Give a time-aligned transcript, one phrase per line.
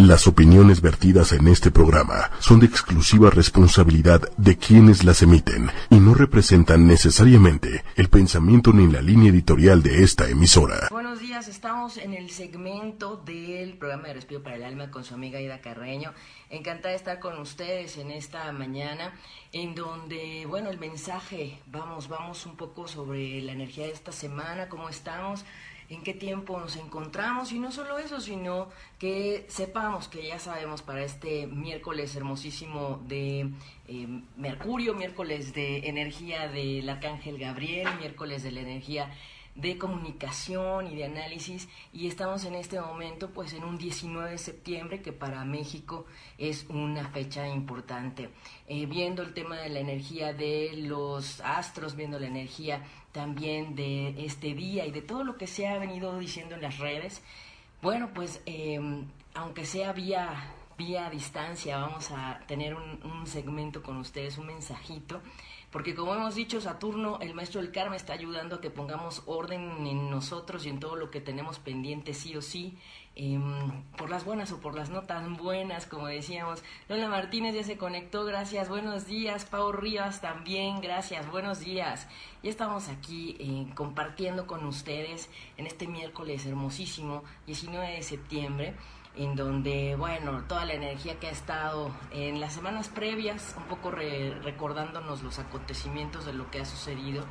[0.00, 5.96] Las opiniones vertidas en este programa son de exclusiva responsabilidad de quienes las emiten y
[5.96, 10.88] no representan necesariamente el pensamiento ni la línea editorial de esta emisora.
[10.90, 15.12] Buenos días, estamos en el segmento del programa de Respiro para el Alma con su
[15.12, 16.14] amiga Ida Carreño.
[16.48, 19.12] Encantada de estar con ustedes en esta mañana,
[19.52, 24.70] en donde, bueno, el mensaje, vamos, vamos un poco sobre la energía de esta semana,
[24.70, 25.44] cómo estamos
[25.90, 28.68] en qué tiempo nos encontramos y no solo eso, sino
[28.98, 33.50] que sepamos que ya sabemos para este miércoles hermosísimo de
[33.88, 39.10] eh, Mercurio, miércoles de energía del Arcángel Gabriel, miércoles de la energía
[39.54, 44.38] de comunicación y de análisis y estamos en este momento pues en un 19 de
[44.38, 46.06] septiembre que para México
[46.38, 48.30] es una fecha importante.
[48.68, 54.24] Eh, viendo el tema de la energía de los astros, viendo la energía también de
[54.24, 57.22] este día y de todo lo que se ha venido diciendo en las redes,
[57.82, 63.98] bueno pues em, aunque sea vía vía distancia vamos a tener un, un segmento con
[63.98, 65.20] ustedes, un mensajito
[65.70, 69.86] porque como hemos dicho, Saturno, el maestro del karma, está ayudando a que pongamos orden
[69.86, 72.76] en nosotros y en todo lo que tenemos pendiente sí o sí,
[73.14, 76.64] em, por las buenas o por las no tan buenas, como decíamos.
[76.88, 79.44] Lola Martínez ya se conectó, gracias, buenos días.
[79.44, 82.08] Pau Rivas también, gracias, buenos días.
[82.42, 88.74] Ya estamos aquí eh, compartiendo con ustedes en este miércoles hermosísimo, 19 de septiembre
[89.16, 93.90] en donde, bueno, toda la energía que ha estado en las semanas previas, un poco
[93.90, 97.24] recordándonos los acontecimientos de lo que ha sucedido.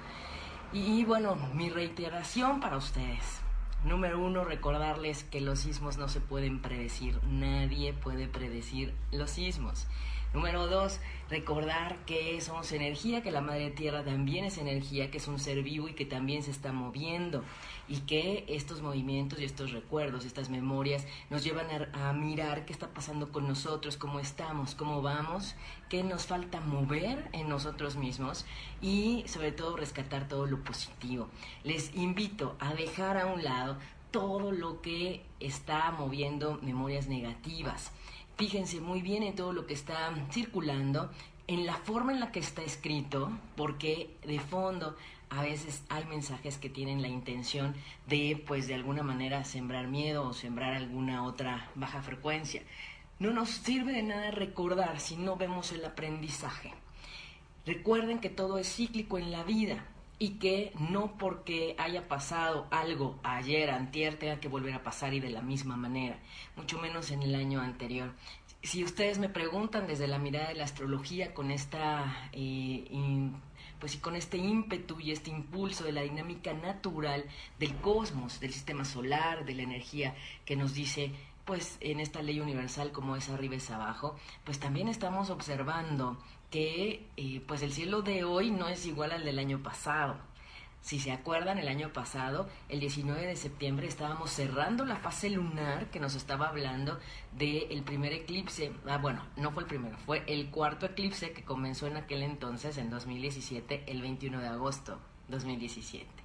[0.74, 3.42] Y, bueno, mi reiteración para ustedes.
[3.84, 7.18] Número uno, recordarles que los sismos no se pueden predecir.
[7.24, 9.88] Nadie puede predecir los sismos.
[10.32, 15.28] Número dos, recordar que somos energía, que la Madre Tierra también es energía, que es
[15.28, 17.44] un ser vivo y que también se está moviendo
[17.88, 22.90] y que estos movimientos y estos recuerdos, estas memorias nos llevan a, mirar qué está
[22.90, 25.56] pasando con nosotros, cómo estamos, cómo vamos,
[25.90, 28.46] qué nos falta mover en nosotros mismos
[28.84, 31.28] y sobre todo rescatar todo lo positivo.
[31.64, 33.80] Les invito a dejar a un lado
[34.12, 37.92] todo lo que está moviendo memorias negativas
[38.40, 41.12] fíjense muy bien en todo lo que está circulando,
[41.48, 44.96] en la forma en la que está escrito, porque de fondo
[45.30, 47.76] a veces hay mensajes que tienen la intención
[48.08, 52.64] de, pues de alguna manera, sembrar miedo o sembrar alguna otra baja frecuencia.
[53.20, 56.74] No nos sirve de nada recordar si no vemos el aprendizaje.
[57.66, 59.84] Recuerden que todo es cíclico en la vida
[60.20, 65.22] y que no porque haya pasado algo ayer, antier, tenga que volver a pasar y
[65.22, 66.20] de la misma manera,
[66.58, 68.14] mucho menos en el año anterior.
[68.62, 73.32] Si ustedes me preguntan desde la mirada de la astrología con esta eh,
[73.80, 77.24] pues y con este ímpetu y este impulso de la dinámica natural
[77.58, 81.14] del cosmos, del sistema solar, de la energía que nos dice
[81.46, 86.20] pues en esta ley universal como es arriba es abajo, pues también estamos observando
[86.50, 90.18] que eh, pues el cielo de hoy no es igual al del año pasado.
[90.82, 95.92] Si se acuerdan, el año pasado, el 19 de septiembre, estábamos cerrando la fase lunar
[95.92, 97.00] que nos estaba hablando
[97.34, 98.72] del primer eclipse.
[98.88, 102.78] Ah, bueno, no fue el primero, fue el cuarto eclipse que comenzó en aquel entonces,
[102.78, 106.19] en 2017, el 21 de agosto 2017.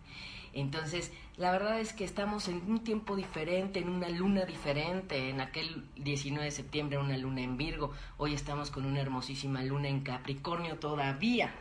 [0.54, 5.28] Entonces, la verdad es que estamos en un tiempo diferente, en una luna diferente.
[5.28, 7.90] En aquel 19 de septiembre, una luna en Virgo.
[8.16, 11.52] Hoy estamos con una hermosísima luna en Capricornio todavía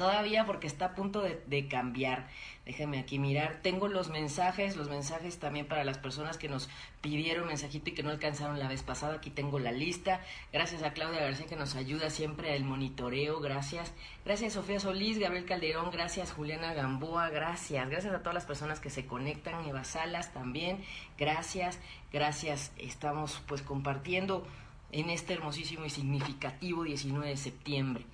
[0.00, 2.26] todavía porque está a punto de, cambiar.
[2.64, 3.60] Déjenme aquí mirar.
[3.60, 6.70] Tengo los mensajes, los mensajes también para las personas que nos
[7.02, 9.16] pidieron mensajito y que no alcanzaron la vez pasada.
[9.16, 10.22] Aquí tengo la lista.
[10.54, 13.40] Gracias a Claudia García que nos ayuda siempre al monitoreo.
[13.40, 13.92] Gracias.
[14.24, 15.90] Gracias Sofía Solís, Gabriel Calderón.
[15.90, 17.28] Gracias Juliana Gamboa.
[17.28, 17.86] Gracias.
[17.90, 19.68] Gracias a todas las personas que se conectan.
[19.68, 20.82] Eva Salas también.
[21.18, 21.78] Gracias.
[22.10, 22.72] Gracias.
[22.78, 24.46] Estamos pues compartiendo
[24.92, 28.06] en este hermosísimo y significativo 19 de septiembre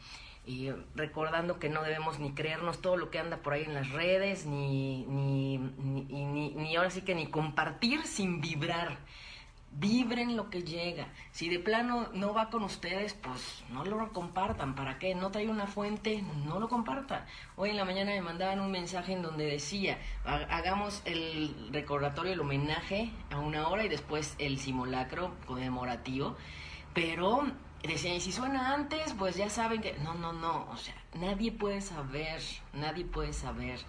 [0.46, 3.90] y recordando que no debemos ni creernos todo lo que anda por ahí en las
[3.90, 8.98] redes, ni, ni, ni, ahora sí que ni compartir sin vibrar.
[9.78, 11.08] Vibren lo que llega.
[11.32, 14.74] Si de plano no va con ustedes, pues no lo compartan.
[14.74, 15.14] ¿Para qué?
[15.14, 17.26] No trae una fuente, no lo compartan.
[17.56, 22.40] Hoy en la mañana me mandaban un mensaje en donde decía, hagamos el recordatorio, el
[22.40, 26.36] homenaje a una hora y después el simulacro conmemorativo.
[26.94, 27.44] Pero
[27.94, 29.94] decían, y si suena antes, pues ya saben que...
[30.04, 32.40] No, no, no, o sea, nadie puede saber,
[32.72, 33.80] nadie puede saber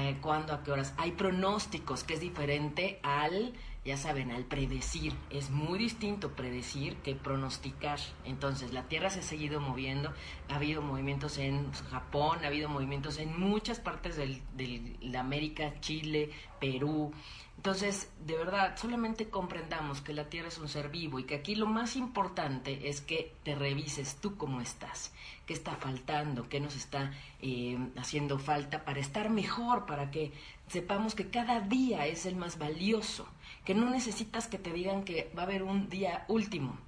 [0.00, 0.94] eh, cuándo, a qué horas.
[0.96, 3.54] Hay pronósticos, que es diferente al
[3.88, 5.14] ya saben, al predecir.
[5.30, 7.98] Es muy distinto predecir que pronosticar.
[8.24, 10.12] Entonces, la Tierra se ha seguido moviendo,
[10.50, 16.30] ha habido movimientos en Japón, ha habido movimientos en muchas partes de América, Chile,
[16.60, 17.12] Perú.
[17.58, 21.56] Entonces, de verdad, solamente comprendamos que la Tierra es un ser vivo y que aquí
[21.56, 25.12] lo más importante es que te revises tú cómo estás,
[25.44, 27.10] qué está faltando, qué nos está
[27.42, 30.30] eh, haciendo falta para estar mejor, para que
[30.68, 33.26] sepamos que cada día es el más valioso,
[33.68, 36.78] que no necesitas que te digan que va a haber un día último.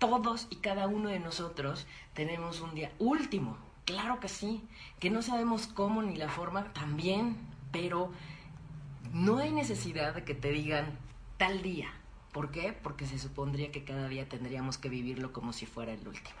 [0.00, 4.64] Todos y cada uno de nosotros tenemos un día último, claro que sí,
[4.98, 7.36] que no sabemos cómo ni la forma también,
[7.70, 8.10] pero
[9.12, 10.98] no hay necesidad de que te digan
[11.36, 11.92] tal día.
[12.32, 12.72] ¿Por qué?
[12.72, 16.40] Porque se supondría que cada día tendríamos que vivirlo como si fuera el último.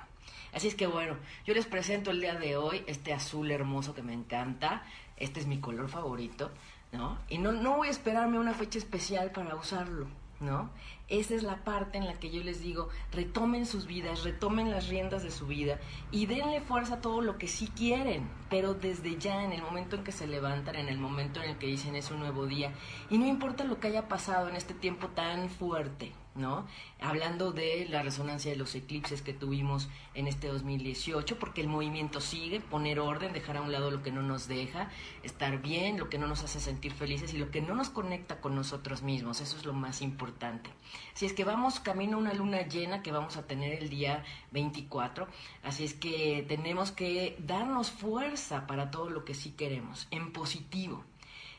[0.52, 4.02] Así es que bueno, yo les presento el día de hoy este azul hermoso que
[4.02, 4.82] me encanta.
[5.16, 6.50] Este es mi color favorito,
[6.96, 7.18] ¿no?
[7.28, 10.06] Y no, no voy a esperarme una fecha especial para usarlo.
[10.40, 10.70] ¿no?
[11.08, 14.88] Esa es la parte en la que yo les digo, retomen sus vidas, retomen las
[14.88, 15.78] riendas de su vida
[16.10, 19.96] y denle fuerza a todo lo que sí quieren, pero desde ya, en el momento
[19.96, 22.72] en que se levantan, en el momento en el que dicen es un nuevo día,
[23.08, 26.66] y no importa lo que haya pasado en este tiempo tan fuerte, ¿no?
[27.00, 32.20] Hablando de la resonancia de los eclipses que tuvimos en este 2018, porque el movimiento
[32.20, 34.90] sigue, poner orden, dejar a un lado lo que no nos deja,
[35.22, 38.40] estar bien, lo que no nos hace sentir felices y lo que no nos conecta
[38.40, 40.70] con nosotros mismos, eso es lo más importante.
[41.14, 44.24] Si es que vamos camino a una luna llena que vamos a tener el día
[44.52, 45.26] 24,
[45.62, 51.04] así es que tenemos que darnos fuerza para todo lo que sí queremos, en positivo.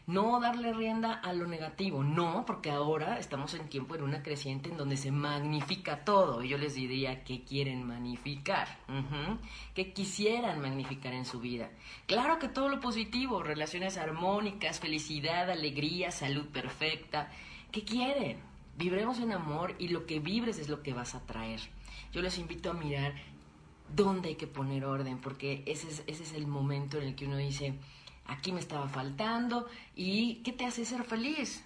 [0.07, 4.69] No darle rienda a lo negativo, no, porque ahora estamos en tiempo en una creciente
[4.69, 6.41] en donde se magnifica todo.
[6.41, 8.69] Y yo les diría que quieren magnificar,
[9.73, 11.71] que quisieran magnificar en su vida.
[12.05, 17.29] Claro que todo lo positivo, relaciones armónicas, felicidad, alegría, salud perfecta.
[17.73, 18.39] ¿Qué quieren?
[18.77, 21.59] Vibremos en amor y lo que vibres es lo que vas a traer.
[22.13, 23.13] Yo les invito a mirar
[23.93, 27.25] dónde hay que poner orden, porque ese es, ese es el momento en el que
[27.25, 27.73] uno dice,
[28.27, 31.63] aquí me estaba faltando y ¿qué te hace ser feliz?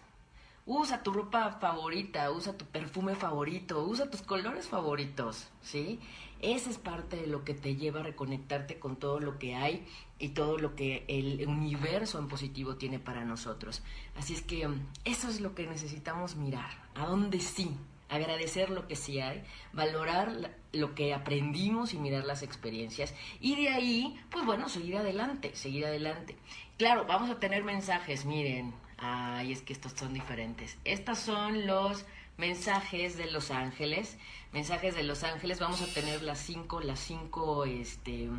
[0.66, 6.00] Usa tu ropa favorita, usa tu perfume favorito, usa tus colores favoritos, ¿sí?
[6.40, 9.86] Esa es parte de lo que te lleva a reconectarte con todo lo que hay
[10.20, 13.82] y todo lo que el universo en positivo tiene para nosotros.
[14.16, 14.68] Así es que
[15.04, 17.76] eso es lo que necesitamos mirar, a dónde sí,
[18.12, 19.42] agradecer lo que sí hay,
[19.72, 23.16] valorar lo que aprendimos y mirar las experiencias.
[23.40, 26.36] Y de ahí, pues bueno, seguir adelante, seguir adelante.
[26.78, 30.78] Claro, vamos a tener mensajes, miren, ay, es que estos son diferentes.
[30.84, 32.06] Estos son los
[32.38, 34.18] mensajes de Los Ángeles,
[34.52, 38.30] mensajes de Los Ángeles, vamos a tener las cinco, las cinco, este,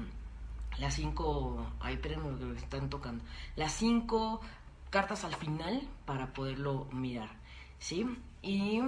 [0.78, 3.24] las cinco, ay, espérenme que están tocando,
[3.56, 4.40] las cinco
[4.90, 7.30] cartas al final para poderlo mirar,
[7.78, 8.06] ¿sí?
[8.42, 8.80] Y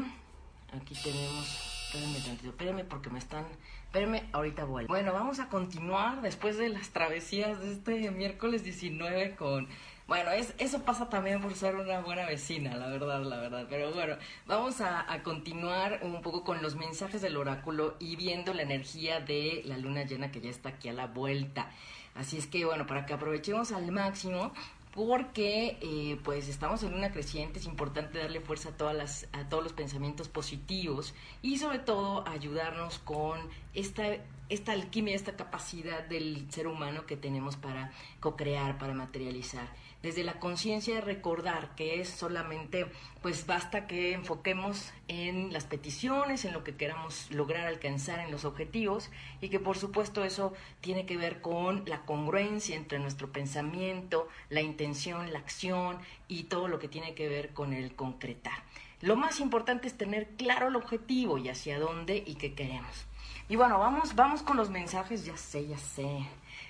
[0.81, 3.45] Aquí tenemos, espérenme tantito, espérenme porque me están,
[3.87, 4.89] espérenme, ahorita vuelvo.
[4.89, 9.69] Bueno, vamos a continuar después de las travesías de este miércoles 19 con,
[10.09, 13.67] bueno, es, eso pasa también por ser una buena vecina, la verdad, la verdad.
[13.71, 14.17] Pero bueno,
[14.47, 19.21] vamos a, a continuar un poco con los mensajes del oráculo y viendo la energía
[19.21, 21.71] de la luna llena que ya está aquí a la vuelta.
[22.15, 24.53] Así es que bueno, para que aprovechemos al máximo,
[24.95, 29.49] porque eh, pues estamos en una creciente, es importante darle fuerza a, todas las, a
[29.49, 33.41] todos los pensamientos positivos y sobre todo ayudarnos con
[33.75, 34.05] esta,
[34.49, 39.69] esta alquimia, esta capacidad del ser humano que tenemos para co-crear, para materializar
[40.05, 42.85] desde la conciencia de recordar que es solamente,
[43.23, 48.45] pues basta que enfoquemos en las peticiones, en lo que queramos lograr alcanzar, en los
[48.45, 49.09] objetivos,
[49.41, 54.61] y que por supuesto eso tiene que ver con la congruencia entre nuestro pensamiento, la
[54.61, 55.97] intención, la acción
[56.29, 58.63] y todo lo que tiene que ver con el concretar.
[59.01, 63.07] Lo más importante es tener claro el objetivo y hacia dónde y qué queremos.
[63.49, 66.27] Y bueno, vamos, vamos con los mensajes, ya sé, ya sé.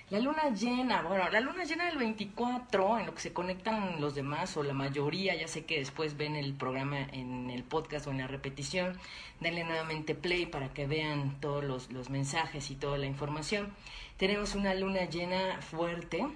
[0.09, 4.13] La luna llena, bueno, la luna llena del 24, en lo que se conectan los
[4.13, 8.11] demás o la mayoría, ya sé que después ven el programa en el podcast o
[8.11, 8.99] en la repetición,
[9.39, 13.73] denle nuevamente play para que vean todos los, los mensajes y toda la información.
[14.17, 16.27] Tenemos una luna llena fuerte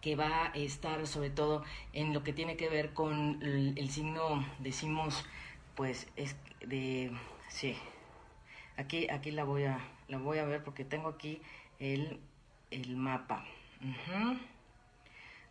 [0.00, 4.46] que va a estar sobre todo en lo que tiene que ver con el, signo,
[4.58, 5.24] decimos,
[5.74, 7.10] pues es de,
[7.48, 7.76] sí,
[8.78, 11.42] aquí, aquí la voy a, la voy a ver porque tengo aquí
[11.78, 12.18] el
[12.70, 13.44] el mapa.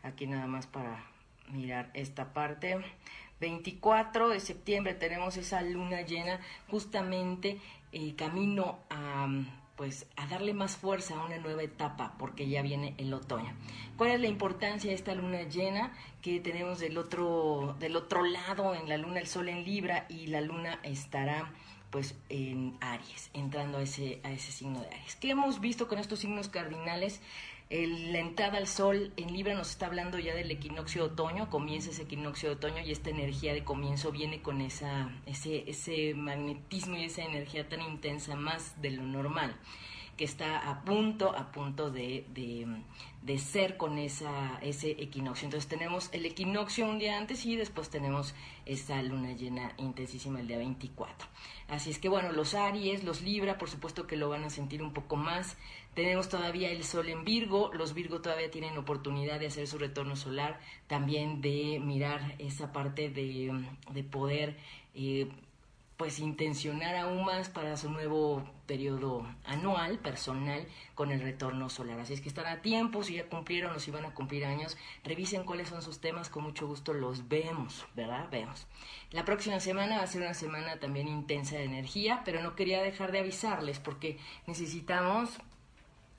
[0.03, 1.03] Aquí nada más para
[1.51, 2.77] mirar esta parte.
[3.39, 7.60] 24 de septiembre tenemos esa luna llena justamente
[7.91, 9.27] el camino a
[9.75, 13.53] pues a darle más fuerza a una nueva etapa porque ya viene el otoño.
[13.96, 15.93] ¿Cuál es la importancia de esta luna llena
[16.24, 20.27] que tenemos del otro del otro lado en la luna el sol en Libra y
[20.27, 21.51] la luna estará
[21.98, 25.16] pues en Aries, entrando a ese a ese signo de Aries.
[25.16, 27.22] ¿Qué hemos visto con estos signos cardinales?
[27.72, 31.89] la entrada al sol en Libra nos está hablando ya del equinoccio de otoño, comienza
[31.89, 36.96] ese equinoccio de otoño y esta energía de comienzo viene con esa, ese, ese magnetismo
[36.98, 39.58] y esa energía tan intensa más de lo normal
[40.18, 45.46] que está a punto, a punto de, de, ser con esa, ese equinoccio.
[45.46, 48.34] Entonces tenemos el equinoccio un día antes y después tenemos
[48.66, 51.28] esa luna llena intensísima el día 24.
[51.68, 54.82] Así es que bueno, los Aries, los Libra, por supuesto que lo van a sentir
[54.82, 55.56] un poco más.
[55.94, 60.16] Tenemos todavía el Sol en Virgo, los Virgo todavía tienen oportunidad de hacer su retorno
[60.16, 63.54] solar, también de mirar esa parte de,
[63.92, 64.58] de poder...
[64.96, 65.30] Eh,
[65.98, 72.00] pues intencionar aún más para su nuevo periodo anual, personal, con el retorno solar.
[72.00, 74.77] Así es que están a tiempo, si ya cumplieron o si van a cumplir años,
[75.04, 78.27] revisen cuáles son sus temas, con mucho gusto los vemos, ¿verdad?
[78.30, 78.68] Vemos.
[79.12, 82.84] La próxima semana va a ser una semana también intensa de energía, pero no quería
[82.84, 85.39] dejar de avisarles porque necesitamos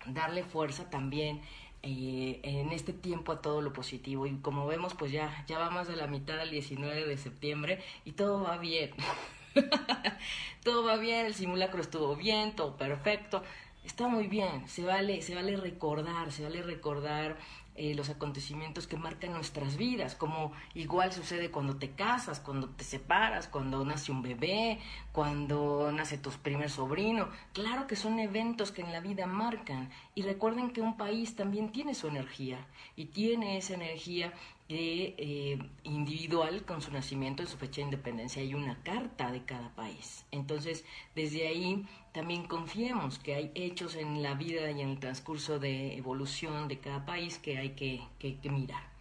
[0.06, 1.40] darle fuerza también
[1.84, 5.70] eh, en este tiempo a todo lo positivo y como vemos pues ya, ya va
[5.70, 8.90] más de la mitad del 19 de septiembre y todo va bien.
[10.64, 13.42] todo va bien, el simulacro estuvo bien, todo perfecto.
[13.84, 17.36] Está muy bien, se vale, se vale recordar, se vale recordar
[17.80, 22.82] eh, los acontecimientos que marcan nuestras vidas, como igual sucede cuando te casas, cuando te
[22.82, 24.80] separas, cuando nace un bebé,
[25.12, 27.28] cuando nace tu primer sobrino.
[27.52, 29.90] Claro que son eventos que en la vida marcan.
[30.16, 34.32] Y recuerden que un país también tiene su energía y tiene esa energía
[34.68, 39.44] de, eh, individual con su nacimiento, en su fecha de independencia, hay una carta de
[39.44, 40.24] cada país.
[40.30, 40.84] Entonces,
[41.14, 45.96] desde ahí también confiemos que hay hechos en la vida y en el transcurso de
[45.96, 48.98] evolución de cada país que hay que, que mirar.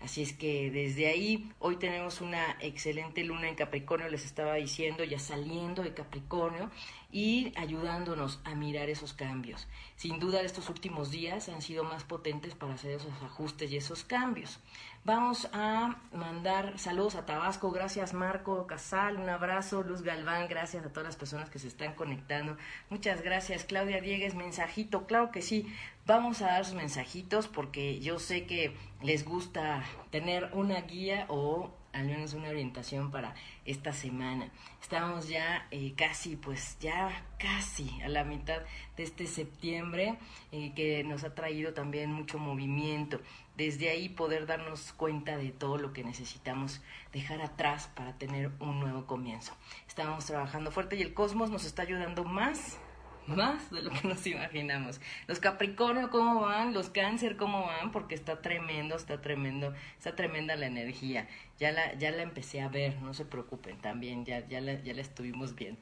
[0.00, 5.04] Así es que desde ahí, hoy tenemos una excelente luna en Capricornio, les estaba diciendo,
[5.04, 6.70] ya saliendo de Capricornio
[7.10, 9.66] y ayudándonos a mirar esos cambios.
[9.96, 14.04] Sin duda, estos últimos días han sido más potentes para hacer esos ajustes y esos
[14.04, 14.60] cambios.
[15.06, 17.70] Vamos a mandar saludos a Tabasco.
[17.70, 19.84] Gracias Marco Casal, un abrazo.
[19.84, 22.56] Luz Galván, gracias a todas las personas que se están conectando.
[22.90, 23.62] Muchas gracias.
[23.62, 25.06] Claudia Diegues, mensajito.
[25.06, 25.72] Claro que sí.
[26.06, 31.70] Vamos a dar sus mensajitos porque yo sé que les gusta tener una guía o
[31.92, 33.34] al menos una orientación para
[33.64, 34.50] esta semana.
[34.82, 38.60] Estamos ya eh, casi, pues ya casi a la mitad
[38.96, 40.18] de este septiembre
[40.52, 43.20] eh, que nos ha traído también mucho movimiento.
[43.56, 46.82] Desde ahí poder darnos cuenta de todo lo que necesitamos
[47.12, 49.54] dejar atrás para tener un nuevo comienzo.
[49.88, 52.78] Estamos trabajando fuerte y el cosmos nos está ayudando más
[53.26, 55.00] más de lo que nos imaginamos.
[55.26, 56.72] Los Capricornio, ¿cómo van?
[56.72, 57.92] Los Cáncer, ¿cómo van?
[57.92, 61.28] Porque está tremendo, está tremendo, está tremenda la energía.
[61.58, 64.94] Ya la, ya la empecé a ver, no se preocupen, también ya, ya, la, ya
[64.94, 65.78] la estuvimos bien.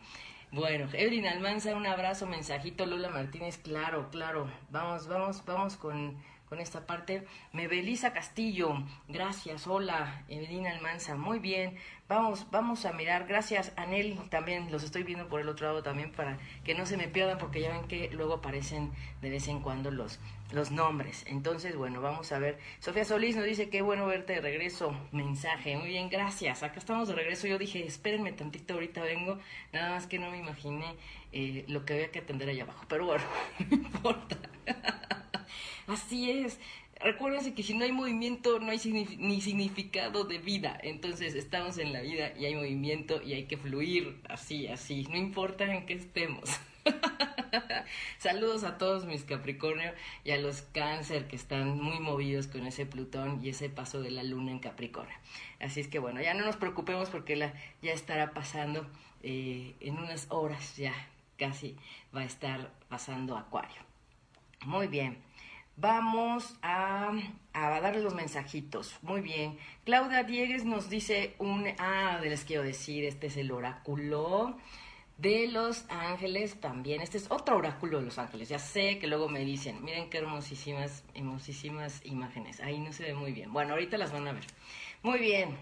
[0.53, 6.17] Bueno, Evelyn Almanza, un abrazo, mensajito, Lola Martínez, claro, claro, vamos, vamos, vamos con
[6.55, 7.25] con esta parte.
[7.53, 9.67] Mebelisa Castillo, gracias.
[9.67, 11.77] Hola, Evelina Almanza, muy bien.
[12.07, 13.27] Vamos, vamos a mirar.
[13.27, 16.97] Gracias, Anel, también los estoy viendo por el otro lado también para que no se
[16.97, 20.21] me pierdan porque ya ven que luego aparecen de vez en cuando los,
[20.53, 21.25] los nombres.
[21.27, 22.61] Entonces, bueno, vamos a ver.
[22.79, 24.95] Sofía Solís nos dice, qué bueno verte de regreso.
[25.11, 26.63] Mensaje, muy bien, gracias.
[26.63, 27.49] Acá estamos de regreso.
[27.49, 29.41] Yo dije, espérenme tantito, ahorita vengo.
[29.73, 30.95] Nada más que no me imaginé
[31.33, 32.85] eh, lo que había que atender allá abajo.
[32.89, 33.25] Pero bueno,
[33.71, 34.37] no importa.
[35.87, 36.59] Así es.
[37.01, 38.79] Recuérdense que si no hay movimiento no hay
[39.19, 40.79] ni significado de vida.
[40.83, 45.07] Entonces estamos en la vida y hay movimiento y hay que fluir así, así.
[45.11, 46.49] No importa en qué estemos.
[48.19, 49.93] Saludos a todos mis Capricornio
[50.25, 54.11] y a los Cáncer que están muy movidos con ese Plutón y ese paso de
[54.11, 55.17] la Luna en Capricornio.
[55.61, 58.87] Así es que bueno, ya no nos preocupemos porque la, ya estará pasando
[59.23, 60.95] eh, en unas horas, ya
[61.39, 61.77] casi
[62.15, 63.83] va a estar pasando Acuario.
[64.65, 65.19] Muy bien.
[65.77, 67.13] Vamos a,
[67.53, 68.97] a, darle los mensajitos.
[69.03, 69.59] Muy bien.
[69.85, 71.67] Claudia Diegues nos dice un...
[71.79, 74.57] Ah, les quiero decir, este es el oráculo
[75.19, 77.01] de los ángeles también.
[77.01, 78.49] Este es otro oráculo de los ángeles.
[78.49, 82.61] Ya sé que luego me dicen, miren qué hermosísimas, hermosísimas imágenes.
[82.61, 83.53] Ahí no se ve muy bien.
[83.53, 84.45] Bueno, ahorita las van a ver.
[85.03, 85.57] Muy bien.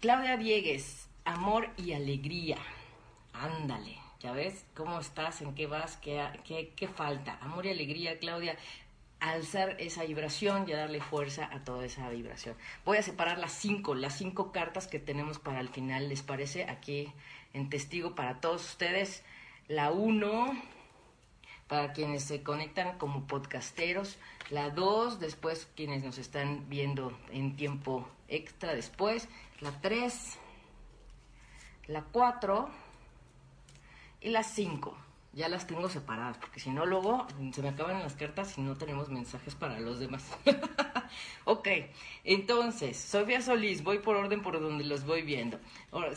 [0.00, 2.56] Claudia Diegues, amor y alegría.
[3.34, 3.98] Ándale.
[4.20, 5.42] ¿Ya ves cómo estás?
[5.42, 5.98] ¿En qué vas?
[5.98, 7.38] ¿Qué, qué, qué falta?
[7.42, 8.56] Amor y alegría, Claudia
[9.20, 12.54] alzar esa vibración y a darle fuerza a toda esa vibración.
[12.84, 16.64] Voy a separar las cinco, las cinco cartas que tenemos para el final, ¿les parece?
[16.64, 17.12] Aquí
[17.52, 19.22] en testigo para todos ustedes.
[19.68, 20.54] La uno,
[21.66, 24.18] para quienes se conectan como podcasteros,
[24.50, 29.28] la 2 después quienes nos están viendo en tiempo extra después,
[29.60, 30.38] la 3,
[31.88, 32.68] la 4
[34.20, 35.05] y la 5
[35.36, 38.74] ya las tengo separadas, porque si no luego se me acaban las cartas y no
[38.74, 40.24] tenemos mensajes para los demás.
[41.44, 41.68] ok,
[42.24, 45.60] entonces, Sofía Solís, voy por orden por donde los voy viendo.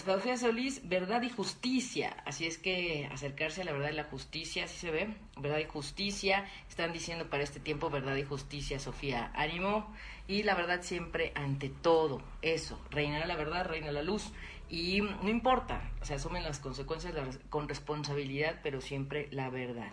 [0.05, 4.63] Sofía Solís, verdad y justicia, así es que acercarse a la verdad y la justicia,
[4.63, 9.33] así se ve, verdad y justicia, están diciendo para este tiempo verdad y justicia, Sofía,
[9.35, 9.93] ánimo,
[10.29, 14.31] y la verdad siempre ante todo, eso, reinará la verdad, reina la luz,
[14.69, 17.13] y no importa, se asumen las consecuencias
[17.49, 19.91] con responsabilidad, pero siempre la verdad,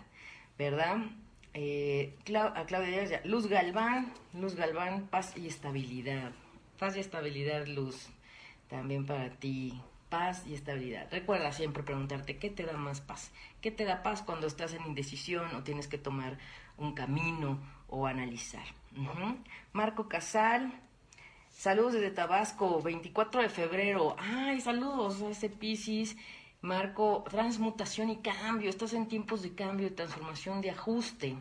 [0.57, 0.97] ¿verdad?
[1.53, 6.31] Eh, a Claudia Luz Galván, Luz Galván, paz y estabilidad.
[6.77, 8.09] Paz y estabilidad, Luz,
[8.69, 9.81] también para ti.
[10.09, 11.07] Paz y estabilidad.
[11.11, 13.31] Recuerda siempre preguntarte qué te da más paz.
[13.59, 16.37] ¿Qué te da paz cuando estás en indecisión o tienes que tomar
[16.77, 18.63] un camino o analizar?
[19.73, 20.71] Marco Casal,
[21.57, 24.15] Saludos desde Tabasco, 24 de febrero.
[24.19, 26.15] Ay, saludos a ese Piscis.
[26.61, 28.69] Marco, transmutación y cambio.
[28.69, 31.35] Estás en tiempos de cambio, de transformación, de ajuste.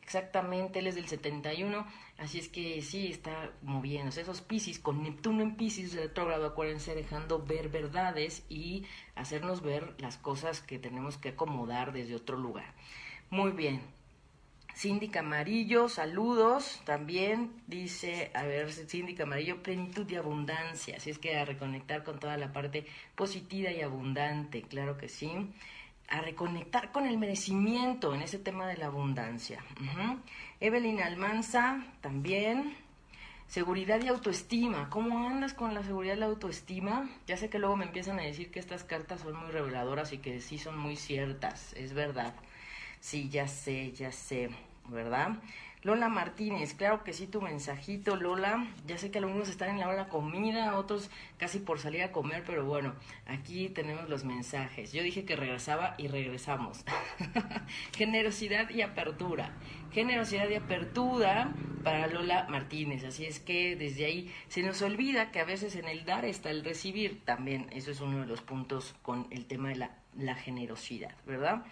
[0.00, 1.84] Exactamente, él es del 71,
[2.18, 4.20] así es que sí, está moviéndose.
[4.20, 8.84] Esos Piscis, con Neptuno en Piscis retrógrado, acuérdense, dejando ver verdades y
[9.16, 12.74] hacernos ver las cosas que tenemos que acomodar desde otro lugar.
[13.28, 13.82] Muy bien,
[14.78, 17.50] Cindy Camarillo, saludos también.
[17.66, 20.98] Dice, a ver, Cindy Camarillo, plenitud y abundancia.
[20.98, 25.32] Así es que a reconectar con toda la parte positiva y abundante, claro que sí.
[26.08, 29.64] A reconectar con el merecimiento en ese tema de la abundancia.
[30.60, 32.76] Evelyn Almanza, también.
[33.48, 34.90] Seguridad y autoestima.
[34.90, 37.10] ¿Cómo andas con la seguridad y la autoestima?
[37.26, 40.18] Ya sé que luego me empiezan a decir que estas cartas son muy reveladoras y
[40.18, 41.72] que sí son muy ciertas.
[41.72, 42.32] Es verdad.
[43.00, 44.50] Sí, ya sé, ya sé.
[44.88, 45.38] ¿Verdad?
[45.82, 48.66] Lola Martínez, claro que sí, tu mensajito, Lola.
[48.86, 52.10] Ya sé que algunos están en la hora de comida, otros casi por salir a
[52.10, 52.94] comer, pero bueno,
[53.26, 54.92] aquí tenemos los mensajes.
[54.92, 56.84] Yo dije que regresaba y regresamos.
[57.96, 59.52] Generosidad y apertura.
[59.92, 61.52] Generosidad y apertura
[61.84, 63.04] para Lola Martínez.
[63.04, 66.50] Así es que desde ahí se nos olvida que a veces en el dar está
[66.50, 67.24] el recibir.
[67.24, 71.62] También eso es uno de los puntos con el tema de la, la generosidad, ¿verdad?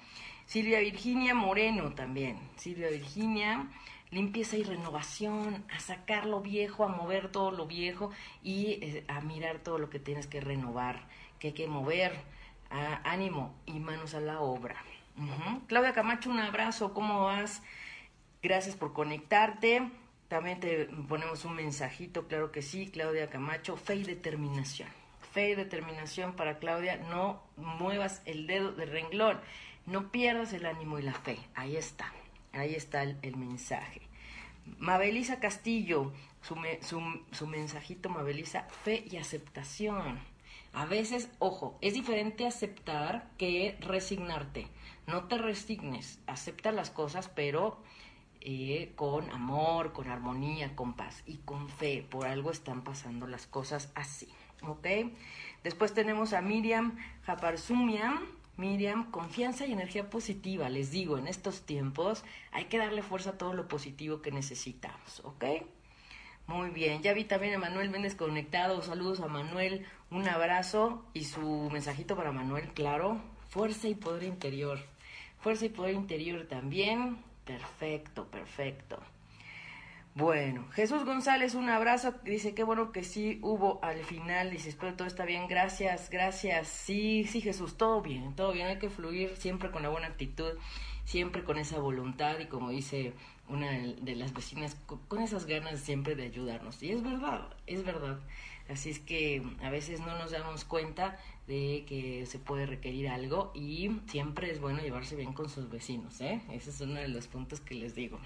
[0.47, 2.39] Silvia Virginia Moreno también.
[2.57, 3.69] Silvia Virginia,
[4.11, 8.11] limpieza y renovación, a sacar lo viejo, a mover todo lo viejo
[8.43, 12.13] y eh, a mirar todo lo que tienes que renovar, que hay que mover.
[13.05, 14.77] ánimo y manos a la obra.
[15.67, 17.63] Claudia Camacho, un abrazo, ¿cómo vas?
[18.43, 19.91] Gracias por conectarte.
[20.29, 24.89] También te ponemos un mensajito, claro que sí, Claudia Camacho, fe y determinación.
[25.33, 29.41] Fe y determinación para Claudia, no muevas el dedo de renglón.
[29.87, 31.39] No pierdas el ánimo y la fe.
[31.55, 32.13] Ahí está.
[32.53, 34.03] Ahí está el, mensaje.
[34.79, 36.57] Mabelisa Castillo, su,
[37.31, 40.19] su, mensajito, Mabelisa, fe y aceptación.
[40.73, 44.67] A veces, ojo, es diferente aceptar que resignarte.
[45.07, 47.81] No te resignes, acepta las cosas, pero
[48.41, 52.07] eh, con amor, con armonía, con paz y con fe.
[52.09, 54.29] Por algo están pasando las cosas así,
[54.63, 54.87] ¿ok?
[55.63, 58.21] Después tenemos a Miriam Japarzumian,
[58.57, 63.39] Miriam, confianza y energía positiva, les digo, en estos tiempos hay que darle fuerza a
[63.39, 65.45] todo lo positivo que necesitamos, ¿ok?
[66.47, 71.25] Muy bien, ya vi también a Manuel Méndez conectado, saludos a Manuel, un abrazo y
[71.25, 74.79] su mensajito para Manuel, claro, fuerza y poder interior,
[75.39, 78.99] fuerza y poder interior también, perfecto, perfecto.
[80.17, 82.15] Bueno, Jesús González, un abrazo.
[82.25, 84.51] Dice, qué bueno que sí hubo al final.
[84.51, 85.47] Dice, espero todo está bien.
[85.47, 86.69] Gracias, gracias.
[86.69, 88.67] Sí, sí, Jesús, todo bien, todo bien.
[88.67, 90.53] Hay que fluir siempre con la buena actitud,
[91.05, 93.13] siempre con esa voluntad y como dice
[93.51, 96.83] una de las vecinas, con esas ganas siempre de ayudarnos.
[96.83, 98.19] Y es verdad, es verdad.
[98.69, 103.53] Así es que a veces no nos damos cuenta de que se puede requerir algo
[103.55, 106.41] y siempre es bueno llevarse bien con sus vecinos, ¿eh?
[106.51, 108.19] Ese es uno de los puntos que les digo.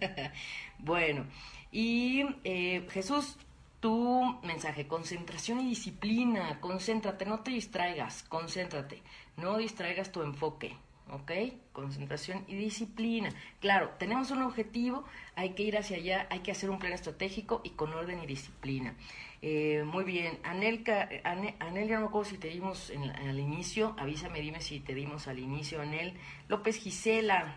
[0.80, 1.24] bueno,
[1.70, 3.36] y eh, Jesús,
[3.80, 9.02] tu mensaje, concentración y disciplina, concéntrate, no te distraigas, concéntrate,
[9.36, 10.76] no distraigas tu enfoque,
[11.12, 11.30] ¿ok?
[11.72, 13.30] Concentración y disciplina.
[13.60, 15.04] Claro, tenemos un objetivo,
[15.36, 18.26] hay que ir hacia allá, hay que hacer un plan estratégico y con orden y
[18.26, 18.94] disciplina.
[19.40, 22.92] Eh, muy bien, Anelka, Anel, ya no me acuerdo si te dimos
[23.24, 26.14] al inicio, avísame, dime si te dimos al inicio, Anel.
[26.48, 27.54] López Gisela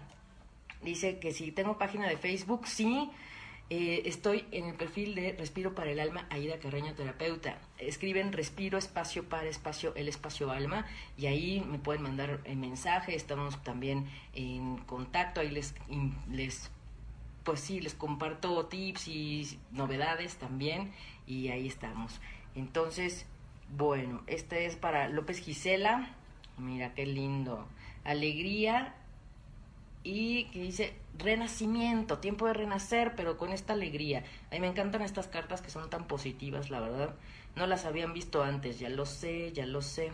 [0.83, 3.09] dice que si tengo página de Facebook, sí.
[3.73, 7.57] Eh, estoy en el perfil de Respiro para el Alma, Aida Carreño Terapeuta.
[7.77, 10.85] Escriben Respiro, espacio para espacio, el espacio alma,
[11.17, 13.15] y ahí me pueden mandar el mensaje.
[13.15, 15.73] Estamos también en contacto, ahí les,
[16.29, 16.69] les
[17.43, 20.91] pues sí, les comparto tips y novedades también,
[21.25, 22.19] y ahí estamos.
[22.55, 23.25] Entonces,
[23.75, 26.13] bueno, este es para López Gisela.
[26.57, 27.67] Mira qué lindo.
[28.03, 28.95] Alegría
[30.03, 34.23] y que dice renacimiento, tiempo de renacer, pero con esta alegría.
[34.49, 37.15] A mí me encantan estas cartas que son tan positivas, la verdad.
[37.55, 40.11] No las habían visto antes, ya lo sé, ya lo sé,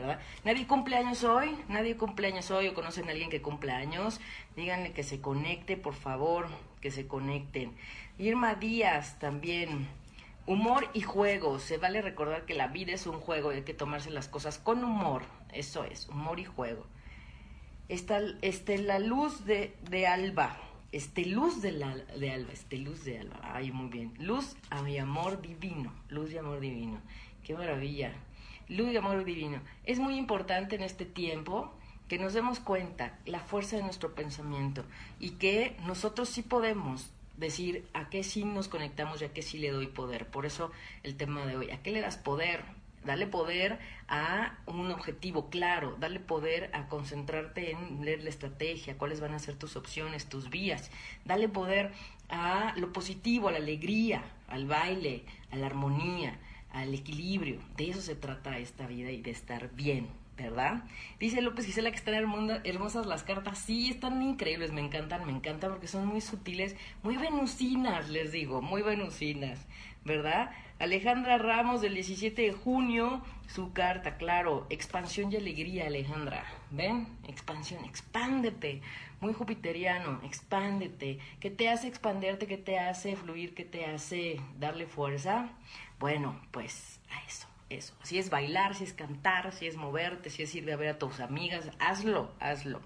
[0.00, 0.20] ¿verdad?
[0.44, 4.20] Nadie cumple años hoy, nadie cumple años hoy o conocen a alguien que cumple años.
[4.56, 6.48] Díganle que se conecte, por favor,
[6.80, 7.74] que se conecten.
[8.18, 9.88] Irma Díaz también.
[10.46, 11.58] Humor y juego.
[11.58, 14.58] Se vale recordar que la vida es un juego y hay que tomarse las cosas
[14.58, 15.22] con humor.
[15.52, 16.86] Eso es, humor y juego.
[17.88, 20.58] Está este, la luz de, de alba.
[20.92, 23.40] Este luz de, la, de alba, este luz de alba.
[23.42, 24.14] Ay, muy bien.
[24.18, 25.92] Luz a mi amor divino.
[26.08, 27.00] Luz y amor divino.
[27.42, 28.12] Qué maravilla.
[28.68, 29.60] Luz y amor divino.
[29.84, 31.74] Es muy importante en este tiempo
[32.08, 34.84] que nos demos cuenta la fuerza de nuestro pensamiento
[35.20, 39.58] y que nosotros sí podemos decir a qué sí nos conectamos y a qué sí
[39.58, 40.26] le doy poder.
[40.26, 40.70] Por eso
[41.02, 42.64] el tema de hoy, ¿a qué le das poder?
[43.04, 49.20] Dale poder a un objetivo claro, dale poder a concentrarte en leer la estrategia, cuáles
[49.20, 50.90] van a ser tus opciones, tus vías.
[51.26, 51.92] Dale poder
[52.30, 56.38] a lo positivo, a la alegría, al baile, a la armonía,
[56.74, 57.60] al equilibrio.
[57.76, 60.82] De eso se trata esta vida y de estar bien, ¿verdad?
[61.18, 62.14] Dice López Gisela que están
[62.64, 63.58] hermosas las cartas.
[63.58, 68.60] Sí, están increíbles, me encantan, me encantan porque son muy sutiles, muy venusinas, les digo,
[68.60, 69.60] muy venusinas,
[70.04, 70.50] ¿verdad?
[70.80, 76.44] Alejandra Ramos del 17 de junio, su carta, claro, expansión y alegría, Alejandra.
[76.72, 77.06] ¿Ven?
[77.28, 78.82] Expansión, expándete.
[79.20, 81.20] Muy jupiteriano, expándete.
[81.38, 82.48] ¿Qué te hace expanderte?
[82.48, 83.54] ¿Qué te hace fluir?
[83.54, 85.48] ¿Qué te hace darle fuerza?
[85.98, 87.94] Bueno, pues a eso, eso.
[88.02, 90.98] Si es bailar, si es cantar, si es moverte, si es ir a ver a
[90.98, 92.80] tus amigas, hazlo, hazlo.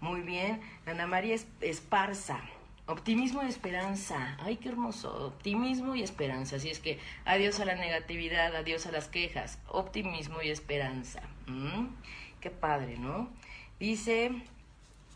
[0.00, 0.60] Muy bien.
[0.86, 2.40] Ana María Esparza.
[2.86, 4.36] Optimismo y esperanza.
[4.40, 5.26] Ay, qué hermoso.
[5.26, 6.56] Optimismo y esperanza.
[6.56, 9.58] Así es que adiós a la negatividad, adiós a las quejas.
[9.68, 11.20] Optimismo y esperanza.
[11.46, 11.88] ¿Mm?
[12.40, 13.28] Qué padre, ¿no?
[13.78, 14.30] Dice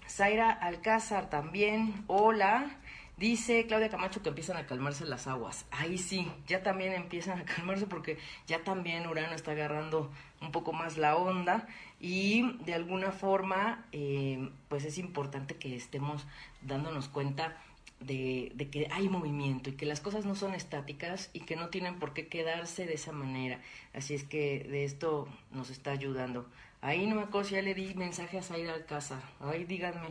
[0.07, 2.05] Zaira Alcázar también.
[2.09, 2.77] Hola.
[3.23, 5.65] Dice Claudia Camacho que empiezan a calmarse las aguas.
[5.71, 10.73] Ahí sí, ya también empiezan a calmarse porque ya también Urano está agarrando un poco
[10.73, 11.69] más la onda
[12.01, 16.27] y de alguna forma eh, pues es importante que estemos
[16.63, 17.63] dándonos cuenta
[18.01, 22.01] de, que hay movimiento y que las cosas no son estáticas y que no tienen
[22.01, 23.61] por qué quedarse de esa manera.
[23.95, 26.45] Así es que de esto nos está ayudando.
[26.81, 29.23] Ahí no me acuerdo si ya le di mensaje a Zaira Alcázar.
[29.39, 30.09] Ay, díganme,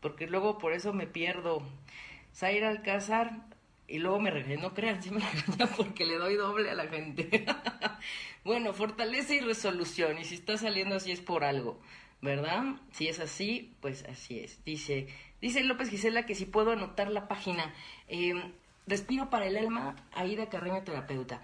[0.00, 1.62] porque luego por eso me pierdo.
[2.38, 3.32] Zaira Alcázar,
[3.88, 6.86] y luego me regaña, no crean, sí me regaña porque le doy doble a la
[6.86, 7.44] gente.
[8.44, 11.80] bueno, fortaleza y resolución, y si está saliendo así es por algo,
[12.22, 12.62] ¿verdad?
[12.92, 14.64] Si es así, pues así es.
[14.64, 15.08] Dice,
[15.40, 17.74] dice López Gisela que si puedo anotar la página.
[18.06, 18.34] Eh,
[18.86, 21.42] respiro para el alma, Aida Carreño Terapeuta.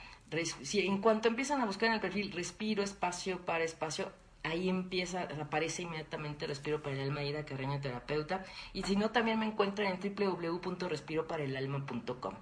[0.62, 4.12] si, en cuanto empiezan a buscar en el perfil respiro, espacio para espacio,
[4.44, 8.44] ahí empieza, aparece inmediatamente Respiro para el Alma Ida Carreño Terapeuta.
[8.72, 12.34] Y si no, también me encuentran en www.respiroparaelalma.com.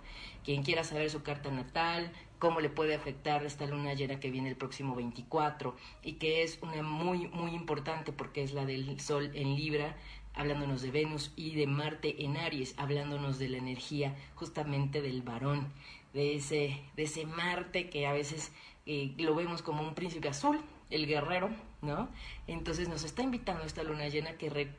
[0.44, 4.48] Quien quiera saber su carta natal, cómo le puede afectar esta luna llena que viene
[4.48, 9.30] el próximo 24 y que es una muy, muy importante porque es la del Sol
[9.34, 9.96] en Libra,
[10.34, 15.72] hablándonos de Venus y de Marte en Aries, hablándonos de la energía justamente del varón,
[16.14, 18.50] de ese, de ese Marte que a veces
[18.86, 20.60] eh, lo vemos como un príncipe azul,
[20.90, 21.50] el guerrero,
[21.82, 22.08] ¿no?
[22.46, 24.70] Entonces nos está invitando esta luna llena que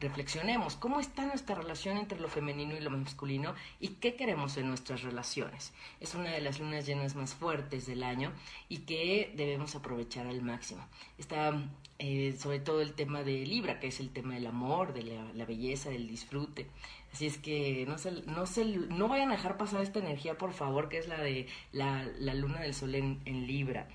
[0.00, 4.68] reflexionemos cómo está nuestra relación entre lo femenino y lo masculino y qué queremos en
[4.68, 5.72] nuestras relaciones.
[6.00, 8.32] Es una de las lunas llenas más fuertes del año
[8.68, 10.86] y que debemos aprovechar al máximo.
[11.18, 11.60] Está
[11.98, 15.02] eh, sobre todo el tema de Libra, que es el tema del amor, de
[15.34, 16.68] la, belleza, del disfrute.
[17.12, 20.52] Así es que no se, no se, no vayan a dejar pasar esta energía, por
[20.52, 23.88] favor, que es la de la, luna del sol en Libra.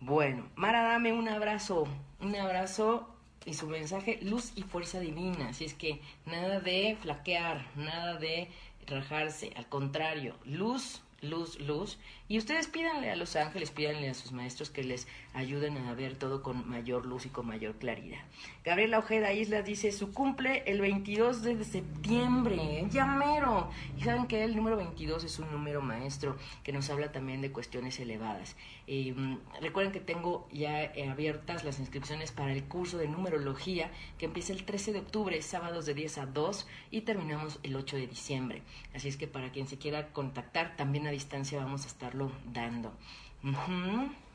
[0.00, 1.88] Bueno, Mara, dame un abrazo,
[2.20, 3.08] un abrazo
[3.46, 5.48] y su mensaje, luz y fuerza divina.
[5.48, 8.50] Así es que nada de flaquear, nada de
[8.86, 11.98] rajarse, al contrario, luz luz, luz.
[12.28, 16.16] Y ustedes pídanle a los ángeles, pídanle a sus maestros que les ayuden a ver
[16.16, 18.20] todo con mayor luz y con mayor claridad.
[18.64, 23.70] Gabriela Ojeda Isla dice, su cumple el 22 de septiembre, ya mero.
[23.96, 27.52] Y saben que el número 22 es un número maestro que nos habla también de
[27.52, 28.56] cuestiones elevadas.
[28.88, 34.26] Em, recuerden que tengo ya eh, abiertas las inscripciones para el curso de numerología que
[34.26, 38.06] empieza el 13 de octubre, sábados de 10 a 2 y terminamos el 8 de
[38.06, 38.62] diciembre.
[38.94, 42.92] Así es que para quien se quiera contactar, también distancia vamos a estarlo dando.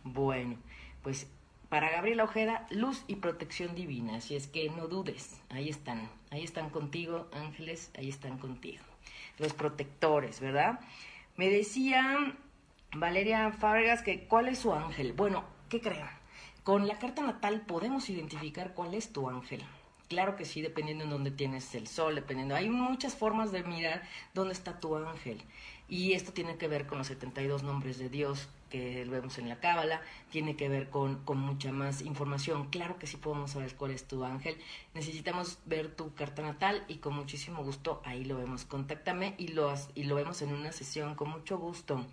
[0.04, 0.58] Bueno,
[1.04, 1.28] pues
[1.70, 4.18] para Gabriela Ojeda, luz y protección divina.
[4.18, 8.84] Así es que no dudes, ahí están, ahí están contigo, ángeles, ahí están contigo.
[9.38, 10.82] Los protectores, ¿verdad?
[11.38, 12.36] Me decía
[12.94, 15.14] Valeria Fábregas que cuál es su ángel.
[15.14, 16.06] Bueno, ¿qué creen?
[16.64, 19.64] Con la carta natal podemos identificar cuál es tu ángel.
[20.10, 22.54] Claro que sí, dependiendo en dónde tienes el sol, dependiendo.
[22.54, 24.04] Hay muchas formas de mirar
[24.34, 25.42] dónde está tu ángel.
[25.92, 29.60] Y esto tiene que ver con los 72 nombres de Dios que vemos en la
[29.60, 32.70] Cábala, tiene que ver con, con, mucha más información.
[32.70, 34.56] Claro que sí podemos saber cuál es tu ángel.
[34.94, 38.64] Necesitamos ver tu carta natal y con muchísimo gusto ahí lo vemos.
[38.64, 42.06] Contáctame y lo, y lo vemos en una sesión con mucho gusto.